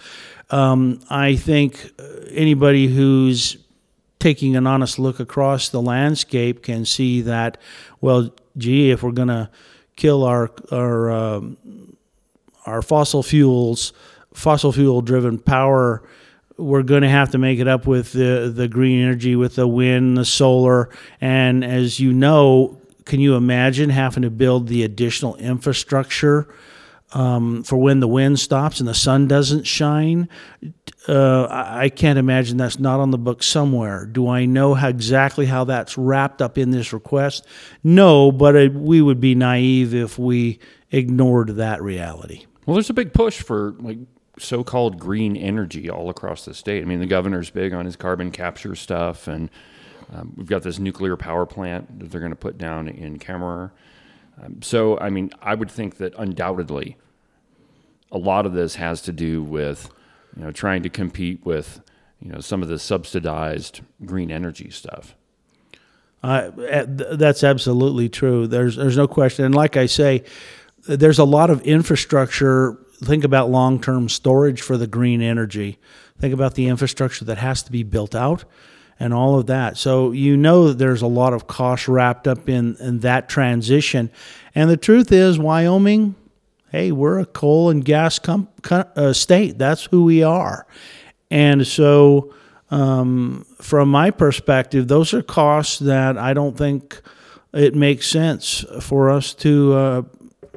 Um, 0.50 1.00
I 1.10 1.36
think 1.36 1.94
uh, 1.98 2.04
anybody 2.32 2.88
who's 2.88 3.58
taking 4.24 4.56
an 4.56 4.66
honest 4.66 4.98
look 5.00 5.20
across 5.20 5.68
the 5.68 5.82
landscape 5.82 6.64
can 6.64 6.86
see 6.86 7.20
that, 7.20 7.58
well, 8.00 8.34
gee, 8.58 8.90
if 8.90 9.04
we're 9.04 9.12
going 9.12 9.28
to 9.28 9.50
kill 9.98 10.24
our 10.24 10.50
our 10.72 11.12
um, 11.12 11.58
our 12.66 12.82
fossil 12.82 13.22
fuels, 13.22 13.92
fossil 14.34 14.72
fuel 14.72 15.02
driven 15.02 15.38
power, 15.38 16.02
we're 16.56 16.84
going 16.84 17.02
to 17.02 17.10
have 17.10 17.32
to 17.32 17.38
make 17.38 17.60
it 17.60 17.68
up 17.68 17.86
with 17.86 18.14
the 18.14 18.50
the 18.56 18.70
green 18.70 19.04
energy, 19.04 19.36
with 19.36 19.56
the 19.56 19.68
wind, 19.68 20.16
the 20.16 20.24
solar, 20.24 20.90
and 21.20 21.66
as 21.66 22.00
you 22.00 22.14
know, 22.14 22.80
can 23.04 23.20
you 23.20 23.36
imagine 23.36 23.90
having 23.90 24.24
to 24.24 24.30
build 24.30 24.70
the 24.70 24.84
additional 24.84 25.36
infrastructure? 25.36 26.48
Um, 27.12 27.62
for 27.62 27.78
when 27.78 28.00
the 28.00 28.08
wind 28.08 28.40
stops 28.40 28.80
and 28.80 28.90
the 28.90 28.96
sun 28.96 29.28
doesn't 29.28 29.68
shine 29.68 30.28
uh, 31.08 31.48
I 31.50 31.90
can't 31.90 32.18
imagine 32.18 32.58
that's 32.58 32.80
not 32.80 33.00
on 33.00 33.12
the 33.12 33.18
book 33.18 33.44
somewhere. 33.44 34.06
Do 34.06 34.30
I 34.30 34.46
know 34.46 34.74
how 34.74 34.88
exactly 34.88 35.46
how 35.46 35.66
that's 35.66 35.98
wrapped 35.98 36.42
up 36.42 36.58
in 36.58 36.72
this 36.72 36.94
request? 36.94 37.46
No, 37.84 38.32
but 38.32 38.56
it, 38.56 38.74
we 38.74 39.02
would 39.02 39.20
be 39.20 39.36
naive 39.36 39.94
if 39.94 40.18
we 40.18 40.60
ignored 40.92 41.56
that 41.58 41.82
reality. 41.82 42.46
Well, 42.66 42.76
there's 42.76 42.90
a 42.90 42.94
big 42.94 43.14
push 43.14 43.42
for 43.42 43.76
like 43.80 43.98
so-called 44.40 44.98
green 44.98 45.36
energy 45.36 45.90
all 45.90 46.10
across 46.10 46.46
the 46.46 46.54
state. 46.54 46.82
I 46.82 46.86
mean, 46.86 47.00
the 47.00 47.06
governor's 47.06 47.50
big 47.50 47.74
on 47.74 47.86
his 47.86 47.96
carbon 47.96 48.32
capture 48.32 48.76
stuff, 48.76 49.28
and 49.28 49.50
um, 50.14 50.34
we've 50.38 50.48
got 50.48 50.64
this 50.64 50.80
nuclear 50.80 51.18
power 51.18 51.46
plant 51.46 52.00
that 52.00 52.12
they're 52.12 52.22
going 52.22 52.32
to 52.32 52.38
put 52.38 52.58
down 52.58 52.88
in 52.88 53.20
Kemmerer. 53.20 53.72
Um, 54.42 54.62
so, 54.62 54.98
I 55.00 55.10
mean, 55.10 55.32
I 55.42 55.54
would 55.54 55.70
think 55.70 55.98
that 55.98 56.14
undoubtedly 56.18 56.98
a 58.12 58.18
lot 58.18 58.46
of 58.46 58.54
this 58.54 58.76
has 58.76 59.02
to 59.04 59.12
do 59.12 59.44
with 59.44 59.90
you 60.36 60.44
know, 60.44 60.52
trying 60.52 60.84
to 60.84 60.90
compete 60.90 61.46
with, 61.46 61.82
you 62.22 62.32
know, 62.32 62.40
some 62.40 62.62
of 62.62 62.70
the 62.70 62.80
subsidized 62.80 63.82
green 64.06 64.32
energy 64.32 64.70
stuff. 64.70 65.16
Uh, 66.24 66.52
that's 66.56 67.44
absolutely 67.44 68.08
true. 68.08 68.48
There's 68.48 68.78
there's 68.78 68.96
no 68.96 69.08
question. 69.08 69.44
And 69.44 69.54
like 69.54 69.76
I 69.76 69.88
say, 69.88 70.24
there's 70.88 71.20
a 71.20 71.26
lot 71.26 71.50
of 71.50 71.62
infrastructure. 71.64 72.78
Think 73.04 73.26
about 73.26 73.50
long 73.50 73.82
term 73.82 74.08
storage 74.08 74.62
for 74.62 74.78
the 74.78 74.88
green 74.88 75.22
energy. 75.22 75.80
Think 76.20 76.34
about 76.34 76.56
the 76.56 76.68
infrastructure 76.68 77.26
that 77.26 77.40
has 77.40 77.64
to 77.64 77.72
be 77.72 77.84
built 77.84 78.16
out 78.16 78.46
and 79.00 79.14
all 79.14 79.38
of 79.38 79.48
that. 79.48 79.78
So 79.78 80.12
you 80.12 80.38
know 80.38 80.70
that 80.70 80.78
there's 80.78 81.02
a 81.02 81.08
lot 81.08 81.34
of 81.34 81.48
cost 81.48 81.90
wrapped 81.90 82.28
up 82.28 82.48
in, 82.48 82.78
in 82.80 83.00
that 83.00 83.28
transition. 83.28 84.10
And 84.56 84.70
the 84.70 84.78
truth 84.78 85.12
is, 85.12 85.38
Wyoming 85.38 86.16
hey, 86.74 86.92
we're 86.92 87.20
a 87.20 87.26
coal 87.26 87.70
and 87.70 87.86
gas 87.86 88.18
com- 88.18 88.50
uh, 88.72 89.14
state. 89.14 89.60
That's 89.60 89.86
who 89.86 90.04
we 90.04 90.24
are. 90.24 90.66
And 91.30 91.66
so, 91.66 92.34
um, 92.72 93.46
from 93.62 93.90
my 93.90 94.10
perspective, 94.10 94.88
those 94.88 95.14
are 95.14 95.22
costs 95.22 95.78
that 95.80 96.18
I 96.18 96.34
don't 96.34 96.58
think 96.58 97.00
it 97.54 97.76
makes 97.76 98.08
sense 98.08 98.66
for 98.82 99.12
us 99.12 99.36
to 99.36 99.74
uh, 99.74 100.02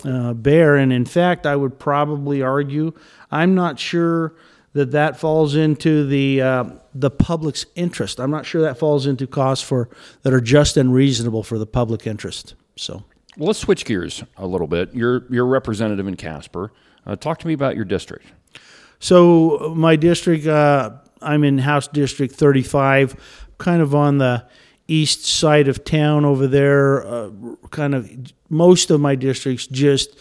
uh, 0.05 0.33
bear. 0.33 0.77
And 0.77 0.91
in 0.91 1.05
fact, 1.05 1.45
I 1.45 1.55
would 1.55 1.79
probably 1.79 2.41
argue 2.41 2.93
I'm 3.31 3.55
not 3.55 3.79
sure 3.79 4.35
that 4.73 4.93
that 4.93 5.21
falls 5.21 5.55
into 5.55 6.07
the 6.07 6.41
uh, 6.41 6.65
the 6.95 7.11
public's 7.11 7.67
interest. 7.75 8.21
I'm 8.21 8.31
not 8.31 8.47
sure 8.47 8.63
that 8.63 8.79
falls 8.79 9.07
into 9.07 9.27
costs 9.27 9.65
for 9.65 9.91
that 10.23 10.33
are 10.33 10.41
just 10.41 10.79
and 10.79 10.95
reasonable 10.95 11.43
for 11.43 11.59
the 11.59 11.67
public 11.67 12.07
interest. 12.07 12.55
So. 12.77 13.05
Well, 13.37 13.49
let's 13.49 13.59
switch 13.59 13.85
gears 13.85 14.25
a 14.39 14.47
little 14.47 14.67
bit. 14.67 14.95
You're 14.95 15.25
you're 15.31 15.47
representative 15.47 16.07
in 16.07 16.17
Casper. 16.17 16.73
Uh, 17.07 17.17
talk 17.17 17.39
to 17.41 17.47
me 17.47 17.53
about 17.53 17.77
your 17.77 17.85
district. 17.85 18.27
So 18.99 19.75
my 19.77 19.97
district, 19.97 20.47
uh, 20.47 20.93
I'm 21.21 21.45
in 21.45 21.59
House 21.59 21.87
District 21.87 22.35
35, 22.35 23.45
kind 23.59 23.83
of 23.83 23.95
on 23.95 24.17
the 24.19 24.47
east 24.89 25.27
side 25.27 25.69
of 25.69 25.85
town 25.85 26.25
over 26.25 26.47
there. 26.47 27.07
Uh, 27.07 27.31
kind 27.71 27.95
of 27.95 28.11
most 28.49 28.91
of 28.91 29.01
my 29.01 29.15
districts 29.15 29.67
just 29.67 30.17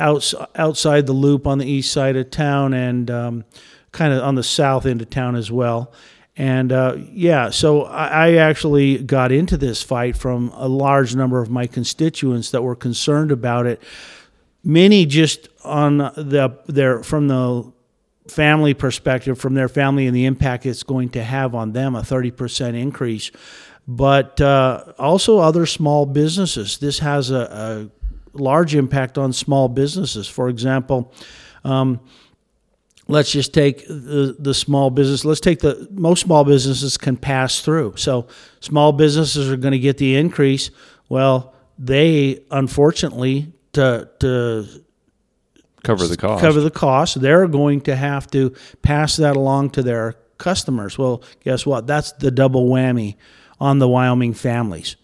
outs- 0.00 0.34
outside 0.54 1.06
the 1.06 1.12
loop 1.12 1.46
on 1.46 1.58
the 1.58 1.66
east 1.66 1.92
side 1.92 2.16
of 2.16 2.30
town, 2.30 2.72
and 2.72 3.10
um, 3.10 3.44
kind 3.92 4.14
of 4.14 4.22
on 4.22 4.36
the 4.36 4.42
south 4.42 4.86
end 4.86 5.02
of 5.02 5.10
town 5.10 5.36
as 5.36 5.50
well. 5.50 5.92
And 6.36 6.72
uh, 6.72 6.96
yeah, 7.12 7.50
so 7.50 7.82
I, 7.84 8.06
I, 8.06 8.32
actually 8.34 8.98
got 8.98 9.30
into 9.30 9.56
this 9.56 9.84
fight 9.84 10.16
from 10.16 10.50
a 10.54 10.66
large 10.66 11.14
number 11.14 11.40
of 11.40 11.48
my 11.48 11.68
constituents 11.68 12.50
that 12.50 12.62
were 12.62 12.74
concerned 12.74 13.30
about 13.30 13.66
it. 13.66 13.80
Many 14.64 15.06
just 15.06 15.48
on 15.62 15.98
the 15.98 16.58
their 16.66 17.04
from 17.04 17.28
the 17.28 17.72
family 18.26 18.74
perspective, 18.74 19.38
from 19.38 19.54
their 19.54 19.68
family 19.68 20.06
and 20.08 20.16
the 20.16 20.24
impact 20.24 20.66
it's 20.66 20.82
going 20.82 21.10
to 21.10 21.22
have 21.22 21.54
on 21.54 21.72
them, 21.72 21.94
a 21.94 22.02
thirty 22.02 22.32
percent 22.32 22.76
increase. 22.76 23.30
But 23.86 24.40
uh, 24.40 24.92
also 24.98 25.38
other 25.38 25.66
small 25.66 26.04
businesses. 26.04 26.78
This 26.78 26.98
has 26.98 27.30
a, 27.30 27.90
a, 28.34 28.36
large 28.36 28.74
impact 28.74 29.18
on 29.18 29.32
small 29.32 29.68
businesses. 29.68 30.26
For 30.26 30.48
example. 30.48 31.12
Um, 31.62 32.00
let's 33.08 33.30
just 33.30 33.52
take 33.52 33.86
the, 33.86 34.36
the 34.38 34.54
small 34.54 34.90
business 34.90 35.24
let's 35.24 35.40
take 35.40 35.60
the 35.60 35.88
most 35.90 36.20
small 36.20 36.44
businesses 36.44 36.96
can 36.96 37.16
pass 37.16 37.60
through. 37.60 37.94
So 37.96 38.26
small 38.60 38.92
businesses 38.92 39.50
are 39.50 39.56
going 39.56 39.72
to 39.72 39.78
get 39.78 39.98
the 39.98 40.16
increase. 40.16 40.70
Well 41.08 41.54
they 41.78 42.44
unfortunately 42.50 43.52
to 43.72 44.08
to 44.20 44.66
cover 45.82 46.06
the 46.06 46.16
cost. 46.16 46.40
cover 46.40 46.60
the 46.60 46.70
cost 46.70 47.20
they're 47.20 47.46
going 47.46 47.82
to 47.82 47.96
have 47.96 48.30
to 48.30 48.54
pass 48.82 49.16
that 49.16 49.36
along 49.36 49.70
to 49.70 49.82
their 49.82 50.14
customers. 50.38 50.96
Well 50.98 51.22
guess 51.40 51.66
what? 51.66 51.86
That's 51.86 52.12
the 52.12 52.30
double 52.30 52.68
whammy 52.68 53.16
on 53.60 53.78
the 53.78 53.88
wyoming 53.88 54.34
families. 54.34 54.96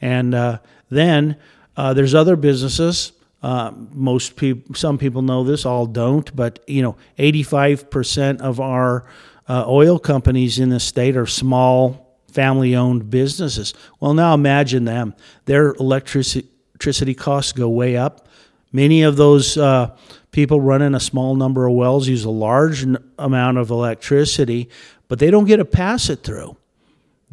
And 0.00 0.34
uh, 0.34 0.58
then 0.90 1.36
uh, 1.76 1.94
there's 1.94 2.14
other 2.14 2.36
businesses 2.36 3.12
uh, 3.44 3.72
most 3.92 4.36
people, 4.36 4.74
some 4.74 4.96
people 4.96 5.20
know 5.20 5.44
this, 5.44 5.66
all 5.66 5.84
don't, 5.84 6.34
but 6.34 6.64
you 6.66 6.80
know, 6.80 6.96
85% 7.18 8.40
of 8.40 8.58
our 8.58 9.04
uh, 9.46 9.66
oil 9.68 9.98
companies 9.98 10.58
in 10.58 10.70
the 10.70 10.80
state 10.80 11.14
are 11.14 11.26
small 11.26 12.16
family-owned 12.32 13.10
businesses. 13.10 13.74
Well, 14.00 14.14
now 14.14 14.32
imagine 14.32 14.86
them; 14.86 15.14
their 15.44 15.74
electricity 15.74 16.48
electricity 16.70 17.12
costs 17.12 17.52
go 17.52 17.68
way 17.68 17.98
up. 17.98 18.26
Many 18.72 19.02
of 19.02 19.16
those 19.16 19.58
uh, 19.58 19.94
people 20.30 20.62
running 20.62 20.94
a 20.94 21.00
small 21.00 21.36
number 21.36 21.66
of 21.66 21.74
wells 21.74 22.08
use 22.08 22.24
a 22.24 22.30
large 22.30 22.82
n- 22.82 22.96
amount 23.18 23.58
of 23.58 23.68
electricity, 23.68 24.70
but 25.08 25.18
they 25.18 25.30
don't 25.30 25.44
get 25.44 25.58
to 25.58 25.66
pass 25.66 26.08
it 26.08 26.22
through. 26.22 26.56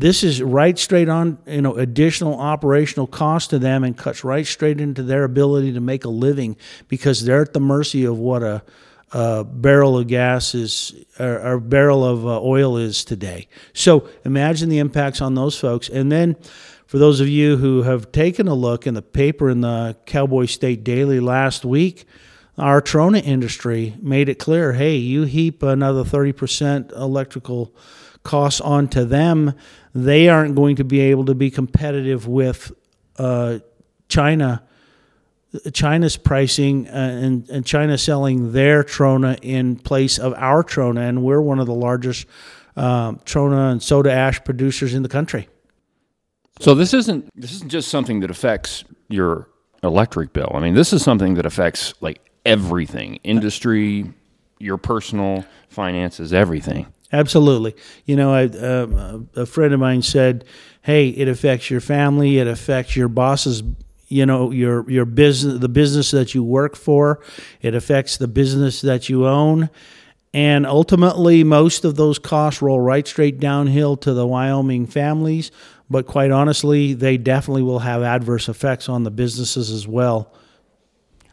This 0.02 0.24
is 0.24 0.42
right 0.42 0.80
straight 0.80 1.10
on, 1.10 1.38
you 1.46 1.62
know, 1.62 1.76
additional 1.76 2.40
operational 2.40 3.06
cost 3.06 3.52
to 3.52 3.60
them 3.60 3.84
and 3.84 3.96
cuts 3.96 4.24
right 4.24 4.48
straight 4.48 4.82
into 4.82 5.04
their 5.04 5.24
ability 5.24 5.74
to 5.74 5.80
make 5.80 6.06
a 6.06 6.10
living 6.10 6.58
because 6.88 7.24
they're 7.24 7.44
at 7.44 7.54
the 7.54 7.60
mercy 7.60 8.04
of 8.06 8.18
what 8.18 8.42
a, 8.42 8.64
a 9.12 9.44
barrel 9.44 10.00
of 10.00 10.08
gas 10.08 10.56
is 10.56 10.96
or, 11.20 11.40
or 11.54 11.60
barrel 11.60 12.04
of 12.04 12.26
uh, 12.26 12.42
oil 12.42 12.78
is 12.78 13.06
today. 13.06 13.48
So 13.74 14.10
imagine 14.26 14.70
the 14.70 14.80
impacts 14.80 15.22
on 15.22 15.36
those 15.36 15.60
folks. 15.60 15.88
And 15.88 16.12
then 16.12 16.36
for 16.88 16.98
those 16.98 17.20
of 17.20 17.30
you 17.30 17.58
who 17.58 17.84
have 17.84 18.12
taken 18.12 18.48
a 18.48 18.56
look 18.56 18.88
in 18.88 18.96
the 18.96 19.04
paper 19.04 19.52
in 19.52 19.62
the 19.62 19.96
Cowboy 20.08 20.46
State 20.46 20.84
Daily 20.84 21.20
last 21.20 21.64
week, 21.64 22.06
our 22.58 22.82
Trona 22.82 23.24
industry 23.24 23.94
made 24.02 24.30
it 24.30 24.40
clear 24.40 24.74
hey, 24.74 24.96
you 24.96 25.26
heap 25.26 25.62
another 25.62 26.04
30% 26.04 26.92
electrical 26.94 27.72
costs 28.24 28.62
onto 28.62 29.04
them, 29.04 29.54
they 29.94 30.30
aren't 30.30 30.56
going 30.56 30.78
to 30.78 30.84
be 30.84 31.00
able 31.02 31.26
to 31.26 31.36
be 31.36 31.52
competitive 31.52 32.28
with 32.28 32.72
uh, 33.18 33.60
China. 34.08 34.64
China's 35.74 36.16
pricing 36.16 36.88
uh, 36.88 36.92
and, 36.92 37.50
and 37.50 37.66
China 37.66 37.98
selling 37.98 38.54
their 38.54 38.84
Trona 38.84 39.38
in 39.42 39.76
place 39.76 40.18
of 40.18 40.34
our 40.36 40.64
Trona, 40.64 41.10
and 41.10 41.24
we're 41.24 41.42
one 41.42 41.60
of 41.60 41.68
the 41.68 41.74
largest 41.74 42.26
um, 42.78 43.20
Trona 43.26 43.72
and 43.72 43.84
soda 43.84 44.14
ash 44.14 44.42
producers 44.44 44.94
in 44.94 45.04
the 45.04 45.10
country. 45.10 45.50
So 46.62 46.74
this 46.74 46.94
isn't 46.94 47.30
this 47.36 47.52
isn't 47.54 47.70
just 47.70 47.90
something 47.90 48.22
that 48.22 48.30
affects 48.30 48.86
your 49.10 49.50
electric 49.84 50.32
bill. 50.32 50.52
I 50.54 50.60
mean, 50.60 50.74
this 50.74 50.94
is 50.94 51.04
something 51.04 51.34
that 51.34 51.46
affects 51.46 51.94
like 52.02 52.22
everything, 52.46 53.16
industry, 53.24 54.14
your 54.60 54.78
personal 54.78 55.44
finances, 55.70 56.34
everything. 56.34 56.94
Absolutely. 57.14 57.76
You 58.06 58.16
know, 58.16 58.34
I, 58.34 58.46
uh, 58.46 59.20
a 59.36 59.46
friend 59.46 59.74
of 59.74 59.80
mine 59.80 60.02
said, 60.02 60.46
"Hey, 60.82 61.10
it 61.10 61.28
affects 61.28 61.70
your 61.70 61.82
family. 61.82 62.38
It 62.38 62.48
affects 62.48 62.96
your 62.96 63.10
bosses. 63.10 63.64
You 64.08 64.26
know 64.26 64.52
your 64.52 64.90
your 64.90 65.06
business, 65.06 65.60
the 65.60 65.70
business 65.70 66.12
that 66.12 66.34
you 66.34 66.44
work 66.44 66.76
for. 66.76 67.20
It 67.62 67.76
affects 67.76 68.18
the 68.18 68.28
business 68.28 68.82
that 68.82 69.10
you 69.10 69.28
own, 69.28 69.70
and 70.34 70.66
ultimately, 70.66 71.44
most 71.44 71.84
of 71.84 71.96
those 71.96 72.18
costs 72.18 72.62
roll 72.62 72.80
right 72.80 73.06
straight 73.06 73.40
downhill 73.40 73.98
to 73.98 74.14
the 74.14 74.26
Wyoming 74.26 74.86
families. 74.86 75.52
But 75.90 76.08
quite 76.08 76.32
honestly, 76.32 76.94
they 76.94 77.18
definitely 77.18 77.64
will 77.64 77.80
have 77.80 78.02
adverse 78.02 78.48
effects 78.48 78.88
on 78.88 79.04
the 79.04 79.12
businesses 79.12 79.70
as 79.70 79.86
well. 79.86 80.34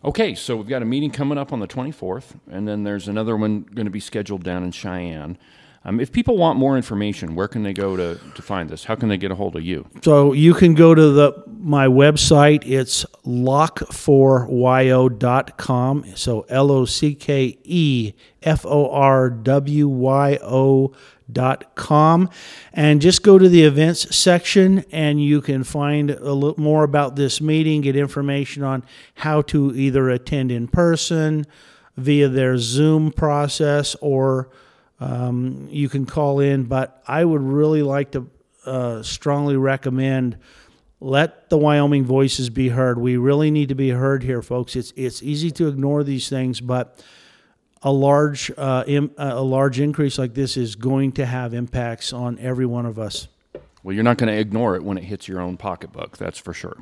Okay, 0.05 0.35
so 0.35 0.57
we've 0.57 0.69
got 0.69 0.83
a 0.83 0.85
meeting 0.85 1.11
coming 1.11 1.39
up 1.39 1.53
on 1.53 1.61
the 1.61 1.67
24th, 1.67 2.37
and 2.51 2.67
then 2.67 2.83
there's 2.83 3.09
another 3.09 3.37
one 3.37 3.63
going 3.63 3.87
to 3.87 3.91
be 3.91 4.01
scheduled 4.01 4.43
down 4.43 4.65
in 4.65 4.73
Cheyenne. 4.73 5.39
Um, 5.85 6.01
if 6.01 6.11
people 6.13 6.37
want 6.37 6.59
more 6.59 6.77
information, 6.77 7.35
where 7.35 7.49
can 7.49 7.63
they 7.63 7.73
go 7.73 7.97
to, 7.97 8.21
to 8.35 8.43
find 8.43 8.69
this? 8.69 8.85
How 8.85 8.95
can 8.95 9.09
they 9.09 9.17
get 9.17 9.31
a 9.31 9.35
hold 9.35 9.57
of 9.57 9.65
you? 9.65 9.87
So 10.03 10.33
you 10.33 10.53
can 10.55 10.75
go 10.75 10.95
to 10.95 11.11
the 11.11 11.33
my 11.47 11.87
website. 11.87 12.63
It's 12.67 13.07
lockeforwyo.com. 13.25 16.17
So 16.17 16.45
L 16.49 16.71
O 16.71 16.85
C 16.85 17.15
K 17.15 17.59
E 17.65 18.13
F 18.43 18.67
O 18.67 18.91
R 18.91 19.31
W 19.31 19.89
Y 19.89 20.39
O 20.43 20.93
dot 21.31 21.75
com 21.75 22.31
and 22.73 23.03
just 23.03 23.23
go 23.23 23.39
to 23.39 23.51
the 23.51 23.63
events 23.63 24.17
section 24.17 24.83
and 24.91 25.23
you 25.23 25.43
can 25.43 25.63
find 25.63 26.11
a 26.11 26.33
little 26.33 26.59
more 26.59 26.85
about 26.85 27.17
this 27.17 27.39
meeting 27.39 27.83
get 27.83 27.95
information 27.95 28.63
on 28.63 28.83
how 29.17 29.43
to 29.43 29.77
either 29.77 30.09
attend 30.09 30.51
in 30.51 30.67
person 30.67 31.45
via 31.99 32.29
their 32.29 32.57
zoom 32.57 33.13
process 33.13 33.95
or 34.01 34.49
um, 35.01 35.69
you 35.71 35.89
can 35.89 36.07
call 36.07 36.41
in, 36.41 36.65
but 36.65 37.03
I 37.07 37.25
would 37.25 37.43
really 37.43 37.83
like 37.83 38.13
to 38.13 38.29
uh, 38.65 39.03
strongly 39.03 39.57
recommend 39.57 40.39
let 41.01 41.49
the 41.49 41.57
Wyoming 41.57 42.05
voices 42.05 42.51
be 42.51 42.71
heard. 42.71 42.99
We 42.99 43.17
really 43.17 43.51
need 43.51 43.69
to 43.69 43.75
be 43.75 43.91
heard 43.91 44.23
here, 44.23 44.43
folks. 44.43 44.75
It's 44.75 44.93
it's 44.97 45.23
easy 45.23 45.51
to 45.53 45.69
ignore 45.69 46.03
these 46.03 46.29
things, 46.29 46.61
but 46.61 47.03
a 47.83 47.93
large 47.93 48.51
uh, 48.57 48.85
Im, 48.87 49.13
a 49.17 49.43
large 49.43 49.79
increase 49.79 50.19
like 50.19 50.35
this 50.35 50.57
is 50.57 50.75
going 50.75 51.13
to 51.13 51.27
have 51.27 51.55
impacts 51.55 52.13
on 52.13 52.39
every 52.41 52.67
one 52.67 52.87
of 52.87 52.99
us. 52.99 53.29
Well, 53.83 53.95
you're 53.95 54.05
not 54.05 54.19
going 54.19 54.33
to 54.33 54.39
ignore 54.39 54.75
it 54.75 54.83
when 54.83 54.99
it 54.99 55.05
hits 55.05 55.29
your 55.29 55.41
own 55.41 55.57
pocketbook. 55.57 56.19
That's 56.19 56.39
for 56.39 56.53
sure. 56.53 56.77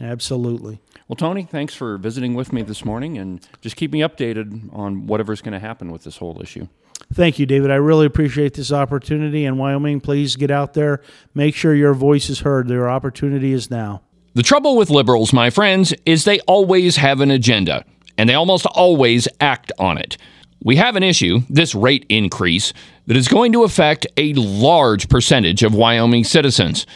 Absolutely. 0.00 0.80
Well, 1.10 1.16
Tony, 1.16 1.42
thanks 1.42 1.74
for 1.74 1.98
visiting 1.98 2.34
with 2.34 2.52
me 2.52 2.62
this 2.62 2.84
morning, 2.84 3.18
and 3.18 3.44
just 3.62 3.74
keep 3.74 3.90
me 3.90 3.98
updated 3.98 4.72
on 4.72 5.08
whatever's 5.08 5.42
going 5.42 5.54
to 5.54 5.58
happen 5.58 5.90
with 5.90 6.04
this 6.04 6.18
whole 6.18 6.40
issue. 6.40 6.68
Thank 7.12 7.40
you, 7.40 7.46
David. 7.46 7.72
I 7.72 7.74
really 7.74 8.06
appreciate 8.06 8.54
this 8.54 8.70
opportunity. 8.70 9.44
And 9.44 9.58
Wyoming, 9.58 10.00
please 10.00 10.36
get 10.36 10.52
out 10.52 10.74
there. 10.74 11.02
Make 11.34 11.56
sure 11.56 11.74
your 11.74 11.94
voice 11.94 12.30
is 12.30 12.38
heard. 12.38 12.68
Their 12.68 12.88
opportunity 12.88 13.52
is 13.52 13.72
now. 13.72 14.02
The 14.34 14.44
trouble 14.44 14.76
with 14.76 14.88
liberals, 14.88 15.32
my 15.32 15.50
friends, 15.50 15.92
is 16.06 16.22
they 16.22 16.38
always 16.46 16.94
have 16.94 17.20
an 17.20 17.32
agenda, 17.32 17.84
and 18.16 18.30
they 18.30 18.34
almost 18.34 18.64
always 18.66 19.26
act 19.40 19.72
on 19.80 19.98
it. 19.98 20.16
We 20.62 20.76
have 20.76 20.94
an 20.94 21.02
issue, 21.02 21.40
this 21.48 21.74
rate 21.74 22.06
increase, 22.08 22.72
that 23.08 23.16
is 23.16 23.26
going 23.26 23.50
to 23.50 23.64
affect 23.64 24.06
a 24.16 24.32
large 24.34 25.08
percentage 25.08 25.64
of 25.64 25.74
Wyoming 25.74 26.22
citizens. 26.22 26.86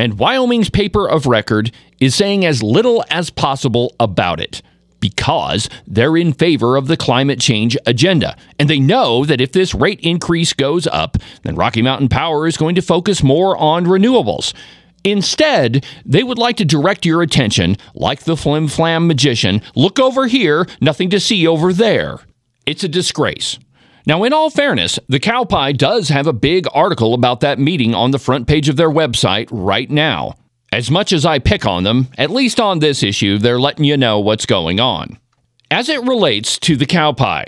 And 0.00 0.18
Wyoming's 0.18 0.70
paper 0.70 1.06
of 1.06 1.26
record 1.26 1.72
is 2.00 2.14
saying 2.14 2.46
as 2.46 2.62
little 2.62 3.04
as 3.10 3.28
possible 3.28 3.94
about 4.00 4.40
it 4.40 4.62
because 4.98 5.68
they're 5.86 6.16
in 6.16 6.32
favor 6.32 6.76
of 6.76 6.86
the 6.86 6.96
climate 6.96 7.38
change 7.38 7.76
agenda. 7.84 8.34
And 8.58 8.70
they 8.70 8.80
know 8.80 9.26
that 9.26 9.42
if 9.42 9.52
this 9.52 9.74
rate 9.74 10.00
increase 10.00 10.54
goes 10.54 10.86
up, 10.86 11.18
then 11.42 11.54
Rocky 11.54 11.82
Mountain 11.82 12.08
Power 12.08 12.46
is 12.46 12.56
going 12.56 12.76
to 12.76 12.80
focus 12.80 13.22
more 13.22 13.58
on 13.58 13.84
renewables. 13.84 14.54
Instead, 15.04 15.84
they 16.06 16.22
would 16.22 16.38
like 16.38 16.56
to 16.56 16.64
direct 16.64 17.04
your 17.04 17.20
attention, 17.20 17.76
like 17.92 18.20
the 18.20 18.38
flim 18.38 18.68
flam 18.68 19.06
magician 19.06 19.60
look 19.74 19.98
over 19.98 20.28
here, 20.28 20.66
nothing 20.80 21.10
to 21.10 21.20
see 21.20 21.46
over 21.46 21.74
there. 21.74 22.20
It's 22.64 22.84
a 22.84 22.88
disgrace. 22.88 23.58
Now, 24.10 24.24
in 24.24 24.32
all 24.32 24.50
fairness, 24.50 24.98
the 25.08 25.20
Cowpie 25.20 25.76
does 25.76 26.08
have 26.08 26.26
a 26.26 26.32
big 26.32 26.66
article 26.74 27.14
about 27.14 27.38
that 27.42 27.60
meeting 27.60 27.94
on 27.94 28.10
the 28.10 28.18
front 28.18 28.48
page 28.48 28.68
of 28.68 28.74
their 28.74 28.90
website 28.90 29.46
right 29.52 29.88
now. 29.88 30.34
As 30.72 30.90
much 30.90 31.12
as 31.12 31.24
I 31.24 31.38
pick 31.38 31.64
on 31.64 31.84
them, 31.84 32.08
at 32.18 32.32
least 32.32 32.58
on 32.58 32.80
this 32.80 33.04
issue, 33.04 33.38
they're 33.38 33.60
letting 33.60 33.84
you 33.84 33.96
know 33.96 34.18
what's 34.18 34.46
going 34.46 34.80
on. 34.80 35.16
As 35.70 35.88
it 35.88 36.02
relates 36.02 36.58
to 36.58 36.74
the 36.74 36.86
cow 36.86 37.12
pie, 37.12 37.46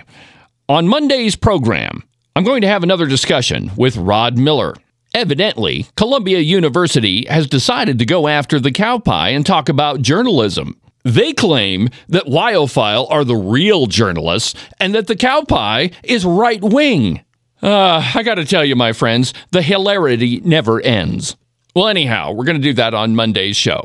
on 0.69 0.87
Monday's 0.87 1.35
program, 1.35 2.05
I'm 2.37 2.45
going 2.45 2.61
to 2.61 2.69
have 2.69 2.85
another 2.85 3.07
discussion 3.07 3.73
with 3.77 3.97
Rod 3.97 4.39
Miller. 4.39 4.77
Evidently, 5.17 5.89
Columbia 5.97 6.39
University 6.39 7.27
has 7.29 7.49
decided 7.49 7.99
to 7.99 8.07
go 8.07 8.29
after 8.29 8.61
the 8.61 8.71
cow 8.71 9.01
pie 9.01 9.31
and 9.31 9.45
talk 9.45 9.69
about 9.69 10.01
journalism. 10.01 10.81
They 11.05 11.33
claim 11.33 11.89
that 12.09 12.27
WyoFile 12.27 13.11
are 13.11 13.25
the 13.25 13.37
real 13.37 13.87
journalists 13.87 14.55
and 14.79 14.95
that 14.95 15.07
the 15.07 15.17
cowpie 15.17 15.93
is 16.03 16.25
right 16.25 16.63
wing. 16.63 17.25
Uh, 17.63 18.13
I 18.15 18.23
gotta 18.23 18.45
tell 18.45 18.65
you, 18.65 18.77
my 18.77 18.93
friends, 18.93 19.35
the 19.51 19.63
hilarity 19.63 20.41
never 20.45 20.81
ends. 20.81 21.37
Well, 21.75 21.89
anyhow, 21.89 22.33
we're 22.33 22.45
to 22.45 22.59
do 22.59 22.75
that 22.75 22.95
on 22.95 23.17
Monday's 23.17 23.57
show. 23.57 23.85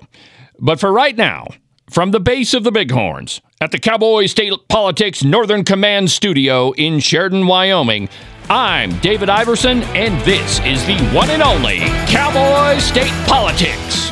But 0.59 0.79
for 0.79 0.91
right 0.91 1.15
now, 1.15 1.47
from 1.89 2.11
the 2.11 2.19
base 2.19 2.53
of 2.53 2.63
the 2.63 2.71
Bighorns 2.71 3.41
at 3.61 3.71
the 3.71 3.79
Cowboy 3.79 4.25
State 4.25 4.53
Politics 4.67 5.23
Northern 5.23 5.63
Command 5.63 6.11
Studio 6.11 6.71
in 6.73 6.99
Sheridan, 6.99 7.47
Wyoming, 7.47 8.09
I'm 8.49 8.97
David 8.99 9.29
Iverson, 9.29 9.83
and 9.83 10.19
this 10.25 10.59
is 10.59 10.85
the 10.85 10.97
one 11.15 11.29
and 11.29 11.41
only 11.43 11.79
Cowboy 12.07 12.79
State 12.79 13.13
Politics. 13.27 14.06